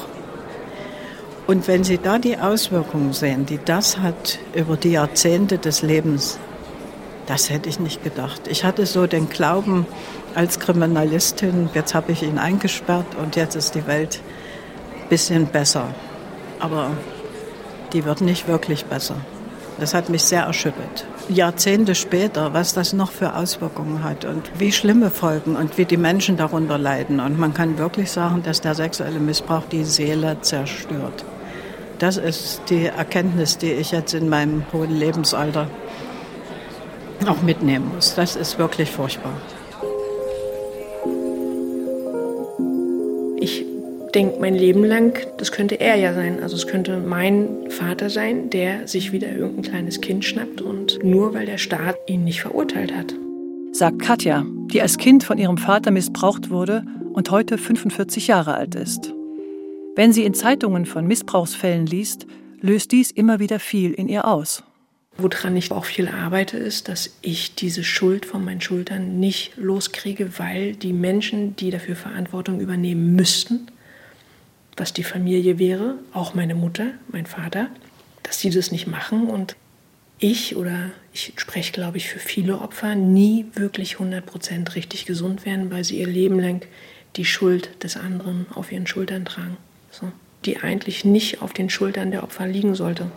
Und 1.48 1.68
wenn 1.68 1.84
Sie 1.84 2.00
da 2.00 2.18
die 2.18 2.38
Auswirkungen 2.38 3.14
sehen, 3.14 3.46
die 3.46 3.60
das 3.64 4.00
hat 4.00 4.40
über 4.56 4.78
die 4.78 4.92
Jahrzehnte 4.92 5.60
des 5.60 5.84
Lebens, 5.84 6.40
das 7.28 7.50
hätte 7.50 7.70
ich 7.70 7.80
nicht 7.80 8.04
gedacht. 8.04 8.48
Ich 8.48 8.64
hatte 8.64 8.86
so 8.86 9.08
den 9.08 9.30
Glauben 9.30 9.86
als 10.34 10.60
Kriminalistin, 10.60 11.70
jetzt 11.74 11.94
habe 11.94 12.12
ich 12.12 12.24
ihn 12.24 12.38
eingesperrt 12.38 13.16
und 13.22 13.36
jetzt 13.36 13.56
ist 13.56 13.76
die 13.76 13.86
Welt 13.88 14.22
bisschen 15.10 15.48
besser. 15.48 15.88
Aber 16.60 16.92
die 17.94 18.06
wird 18.06 18.22
nicht 18.22 18.48
wirklich 18.48 18.86
besser. 18.86 19.16
Das 19.80 19.94
hat 19.94 20.10
mich 20.10 20.24
sehr 20.24 20.44
erschüttert. 20.44 21.06
Jahrzehnte 21.28 21.96
später, 21.96 22.54
was 22.54 22.74
das 22.74 22.94
noch 22.94 23.12
für 23.12 23.36
Auswirkungen 23.36 24.04
hat 24.04 24.24
und 24.24 24.50
wie 24.58 24.72
schlimme 24.72 25.12
Folgen 25.12 25.56
und 25.56 25.78
wie 25.78 25.86
die 25.86 25.98
Menschen 25.98 26.38
darunter 26.38 26.78
leiden. 26.78 27.20
Und 27.20 27.38
man 27.38 27.54
kann 27.54 27.78
wirklich 27.78 28.12
sagen, 28.12 28.42
dass 28.44 28.62
der 28.62 28.76
sexuelle 28.76 29.20
Missbrauch 29.20 29.64
die 29.70 29.84
Seele 29.84 30.38
zerstört. 30.42 31.26
Das 32.00 32.18
ist 32.18 32.62
die 32.70 32.86
Erkenntnis, 32.86 33.58
die 33.58 33.72
ich 33.72 33.92
jetzt 33.92 34.14
in 34.14 34.30
meinem 34.30 34.64
hohen 34.72 34.98
Lebensalter 34.98 35.68
auch 37.26 37.42
mitnehmen 37.42 37.92
muss. 37.96 38.16
Das 38.16 38.36
ist 38.36 38.60
wirklich 38.60 38.92
furchtbar. 38.92 39.34
Denke 44.16 44.40
mein 44.40 44.56
Leben 44.56 44.84
lang, 44.86 45.20
das 45.38 45.52
könnte 45.52 45.76
er 45.76 45.96
ja 45.96 46.14
sein. 46.14 46.42
Also 46.42 46.56
es 46.56 46.68
könnte 46.68 46.98
mein 46.98 47.70
Vater 47.70 48.10
sein, 48.10 48.50
der 48.50 48.88
sich 48.88 49.12
wieder 49.12 49.30
irgendein 49.30 49.72
kleines 49.72 50.02
Kind 50.02 50.24
schnappt 50.24 50.62
und 50.62 51.04
nur 51.04 51.34
weil 51.34 51.46
der 51.46 51.58
Staat 51.58 51.98
ihn 52.08 52.24
nicht 52.24 52.42
verurteilt 52.42 52.96
hat. 52.96 53.14
Sagt 53.74 54.00
Katja, 54.02 54.46
die 54.72 54.82
als 54.82 54.98
Kind 54.98 55.24
von 55.26 55.38
ihrem 55.38 55.58
Vater 55.58 55.92
missbraucht 55.92 56.50
wurde 56.50 56.86
und 57.14 57.30
heute 57.30 57.58
45 57.58 58.28
Jahre 58.28 58.56
alt 58.56 58.76
ist. 58.76 59.14
Wenn 59.98 60.14
sie 60.14 60.24
in 60.24 60.34
Zeitungen 60.34 60.86
von 60.86 61.06
Missbrauchsfällen 61.08 61.86
liest, 61.86 62.26
löst 62.62 62.94
dies 62.94 63.12
immer 63.12 63.40
wieder 63.40 63.60
viel 63.60 63.92
in 63.92 64.08
ihr 64.08 64.26
aus. 64.26 64.64
Woran 65.18 65.56
ich 65.56 65.72
auch 65.72 65.86
viel 65.86 66.10
arbeite, 66.10 66.58
ist, 66.58 66.90
dass 66.90 67.18
ich 67.22 67.56
diese 67.56 67.86
Schuld 67.86 68.26
von 68.26 68.44
meinen 68.44 68.60
Schultern 68.60 69.20
nicht 69.20 69.54
loskriege, 69.56 70.38
weil 70.38 70.76
die 70.76 70.92
Menschen, 70.92 71.56
die 71.56 71.72
dafür 71.72 71.96
Verantwortung 71.96 72.60
übernehmen 72.60 73.16
müssten, 73.16 73.68
was 74.78 74.94
die 74.94 75.04
Familie 75.04 75.60
wäre, 75.60 75.96
auch 76.14 76.34
meine 76.34 76.56
Mutter, 76.56 76.88
mein 77.08 77.26
Vater, 77.26 77.70
dass 78.24 78.40
sie 78.40 78.50
das 78.50 78.72
nicht 78.72 78.88
machen 78.88 79.28
und 79.30 79.56
ich 80.18 80.56
oder 80.56 80.92
ich 81.14 81.34
spreche, 81.38 81.72
glaube 81.72 81.98
ich, 81.98 82.08
für 82.08 82.20
viele 82.20 82.60
Opfer 82.60 82.96
nie 82.96 83.46
wirklich 83.54 83.96
100% 83.96 84.76
richtig 84.76 85.06
gesund 85.06 85.46
werden, 85.46 85.72
weil 85.72 85.84
sie 85.84 86.00
ihr 86.00 86.08
Leben 86.08 86.40
lang 86.40 86.66
die 87.16 87.26
Schuld 87.26 87.84
des 87.84 87.98
anderen 87.98 88.46
auf 88.54 88.72
ihren 88.72 88.88
Schultern 88.88 89.26
tragen. 89.26 89.58
So. 89.92 90.12
Die 90.46 90.58
eigentlich 90.58 91.06
nicht 91.06 91.42
auf 91.42 91.54
den 91.54 91.70
Schultern 91.70 92.12
der 92.12 92.24
Opfer 92.24 92.48
liegen 92.48 92.76
sollte. 92.76 93.12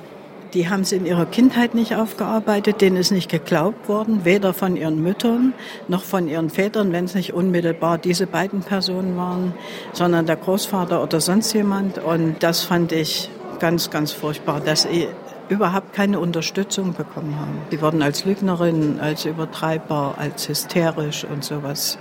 Die 0.54 0.68
haben 0.68 0.80
es 0.80 0.92
in 0.92 1.04
ihrer 1.04 1.26
Kindheit 1.26 1.74
nicht 1.74 1.94
aufgearbeitet, 1.94 2.80
denen 2.80 2.96
ist 2.96 3.10
nicht 3.10 3.30
geglaubt 3.30 3.88
worden, 3.88 4.24
weder 4.24 4.54
von 4.54 4.76
ihren 4.76 5.02
Müttern 5.02 5.52
noch 5.88 6.02
von 6.02 6.28
ihren 6.28 6.48
Vätern, 6.48 6.92
wenn 6.92 7.04
es 7.04 7.14
nicht 7.14 7.34
unmittelbar 7.34 7.98
diese 7.98 8.26
beiden 8.26 8.60
Personen 8.60 9.16
waren, 9.16 9.52
sondern 9.92 10.26
der 10.26 10.36
Großvater 10.36 11.02
oder 11.02 11.20
sonst 11.20 11.52
jemand. 11.52 11.98
Und 11.98 12.42
das 12.42 12.62
fand 12.62 12.92
ich 12.92 13.28
ganz, 13.58 13.90
ganz 13.90 14.12
furchtbar, 14.12 14.60
dass 14.60 14.82
sie 14.82 15.08
überhaupt 15.50 15.92
keine 15.92 16.18
Unterstützung 16.18 16.94
bekommen 16.94 17.38
haben. 17.38 17.60
Sie 17.70 17.80
wurden 17.80 18.02
als 18.02 18.24
Lügnerin, 18.24 19.00
als 19.00 19.24
übertreibbar, 19.24 20.14
als 20.18 20.48
hysterisch 20.48 21.24
und 21.24 21.44
sowas 21.44 21.98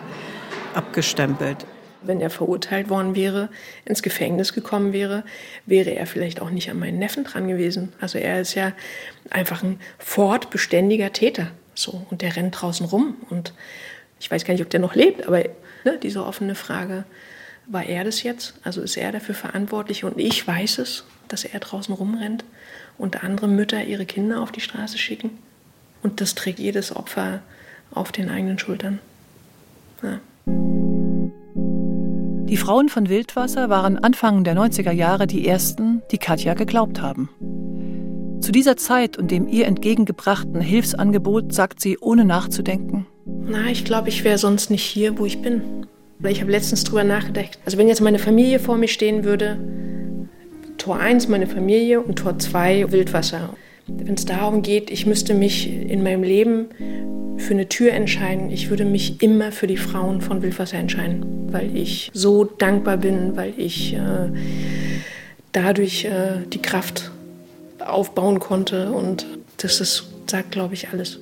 abgestempelt 0.73 1.65
wenn 2.01 2.21
er 2.21 2.29
verurteilt 2.29 2.89
worden 2.89 3.15
wäre, 3.15 3.49
ins 3.85 4.01
Gefängnis 4.01 4.53
gekommen 4.53 4.93
wäre, 4.93 5.23
wäre 5.65 5.91
er 5.91 6.07
vielleicht 6.07 6.41
auch 6.41 6.49
nicht 6.49 6.69
an 6.69 6.79
meinen 6.79 6.99
Neffen 6.99 7.23
dran 7.23 7.47
gewesen. 7.47 7.93
Also 7.99 8.17
er 8.17 8.41
ist 8.41 8.55
ja 8.55 8.73
einfach 9.29 9.63
ein 9.63 9.79
fortbeständiger 9.97 11.13
Täter. 11.13 11.51
So, 11.75 12.05
und 12.09 12.21
der 12.21 12.35
rennt 12.35 12.59
draußen 12.59 12.85
rum. 12.85 13.15
Und 13.29 13.53
ich 14.19 14.31
weiß 14.31 14.45
gar 14.45 14.53
nicht, 14.53 14.63
ob 14.63 14.69
der 14.69 14.79
noch 14.79 14.95
lebt, 14.95 15.27
aber 15.27 15.43
ne, 15.83 15.99
diese 16.01 16.25
offene 16.25 16.55
Frage, 16.55 17.03
war 17.67 17.85
er 17.85 18.03
das 18.03 18.23
jetzt? 18.23 18.55
Also 18.63 18.81
ist 18.81 18.97
er 18.97 19.11
dafür 19.11 19.35
verantwortlich? 19.35 20.03
Und 20.03 20.17
ich 20.17 20.47
weiß 20.47 20.79
es, 20.79 21.03
dass 21.27 21.43
er 21.43 21.59
draußen 21.59 21.93
rumrennt 21.93 22.45
und 22.97 23.23
andere 23.23 23.47
Mütter 23.47 23.83
ihre 23.83 24.05
Kinder 24.05 24.41
auf 24.41 24.51
die 24.51 24.61
Straße 24.61 24.97
schicken. 24.97 25.37
Und 26.01 26.21
das 26.21 26.35
trägt 26.35 26.59
jedes 26.59 26.95
Opfer 26.95 27.41
auf 27.91 28.11
den 28.11 28.29
eigenen 28.29 28.57
Schultern. 28.57 28.99
Ja. 30.01 30.19
Die 32.49 32.55
Frauen 32.55 32.87
von 32.87 33.09
Wildwasser 33.09 33.69
waren 33.69 33.97
Anfang 33.97 34.45
der 34.45 34.55
90er 34.55 34.91
Jahre 34.91 35.27
die 35.27 35.45
ersten, 35.45 36.01
die 36.11 36.17
Katja 36.17 36.53
geglaubt 36.53 37.01
haben. 37.01 37.29
Zu 38.39 38.53
dieser 38.53 38.77
Zeit 38.77 39.17
und 39.17 39.31
dem 39.31 39.49
ihr 39.49 39.65
entgegengebrachten 39.65 40.61
Hilfsangebot 40.61 41.53
sagt 41.53 41.81
sie 41.81 41.97
ohne 41.99 42.23
nachzudenken. 42.23 43.05
Na, 43.25 43.67
ich 43.69 43.83
glaube, 43.83 44.07
ich 44.07 44.23
wäre 44.23 44.37
sonst 44.37 44.71
nicht 44.71 44.83
hier, 44.83 45.19
wo 45.19 45.25
ich 45.25 45.41
bin. 45.41 45.87
Ich 46.25 46.39
habe 46.39 46.51
letztens 46.51 46.85
drüber 46.85 47.03
nachgedacht. 47.03 47.59
Also 47.65 47.77
wenn 47.77 47.89
jetzt 47.89 47.99
meine 47.99 48.19
Familie 48.19 48.59
vor 48.59 48.77
mir 48.77 48.87
stehen 48.87 49.25
würde, 49.25 49.59
Tor 50.77 50.99
1 50.99 51.27
meine 51.27 51.47
Familie 51.47 51.99
und 51.99 52.19
Tor 52.19 52.39
2 52.39 52.93
Wildwasser. 52.93 53.49
Wenn 53.87 54.15
es 54.15 54.25
darum 54.25 54.61
geht, 54.61 54.89
ich 54.89 55.05
müsste 55.05 55.33
mich 55.33 55.71
in 55.71 56.03
meinem 56.03 56.23
Leben 56.23 56.67
für 57.37 57.53
eine 57.53 57.69
Tür 57.69 57.93
entscheiden, 57.93 58.51
ich 58.51 58.69
würde 58.69 58.85
mich 58.85 59.21
immer 59.21 59.51
für 59.51 59.67
die 59.67 59.77
Frauen 59.77 60.21
von 60.21 60.41
Wildwasser 60.41 60.77
entscheiden, 60.77 61.47
weil 61.51 61.75
ich 61.75 62.11
so 62.13 62.43
dankbar 62.43 62.97
bin, 62.97 63.35
weil 63.37 63.53
ich 63.57 63.93
äh, 63.93 64.31
dadurch 65.51 66.05
äh, 66.05 66.45
die 66.51 66.61
Kraft 66.61 67.11
aufbauen 67.79 68.39
konnte 68.39 68.91
und 68.91 69.25
das 69.57 69.79
ist, 69.79 70.09
sagt, 70.27 70.51
glaube 70.51 70.73
ich, 70.73 70.89
alles. 70.89 71.19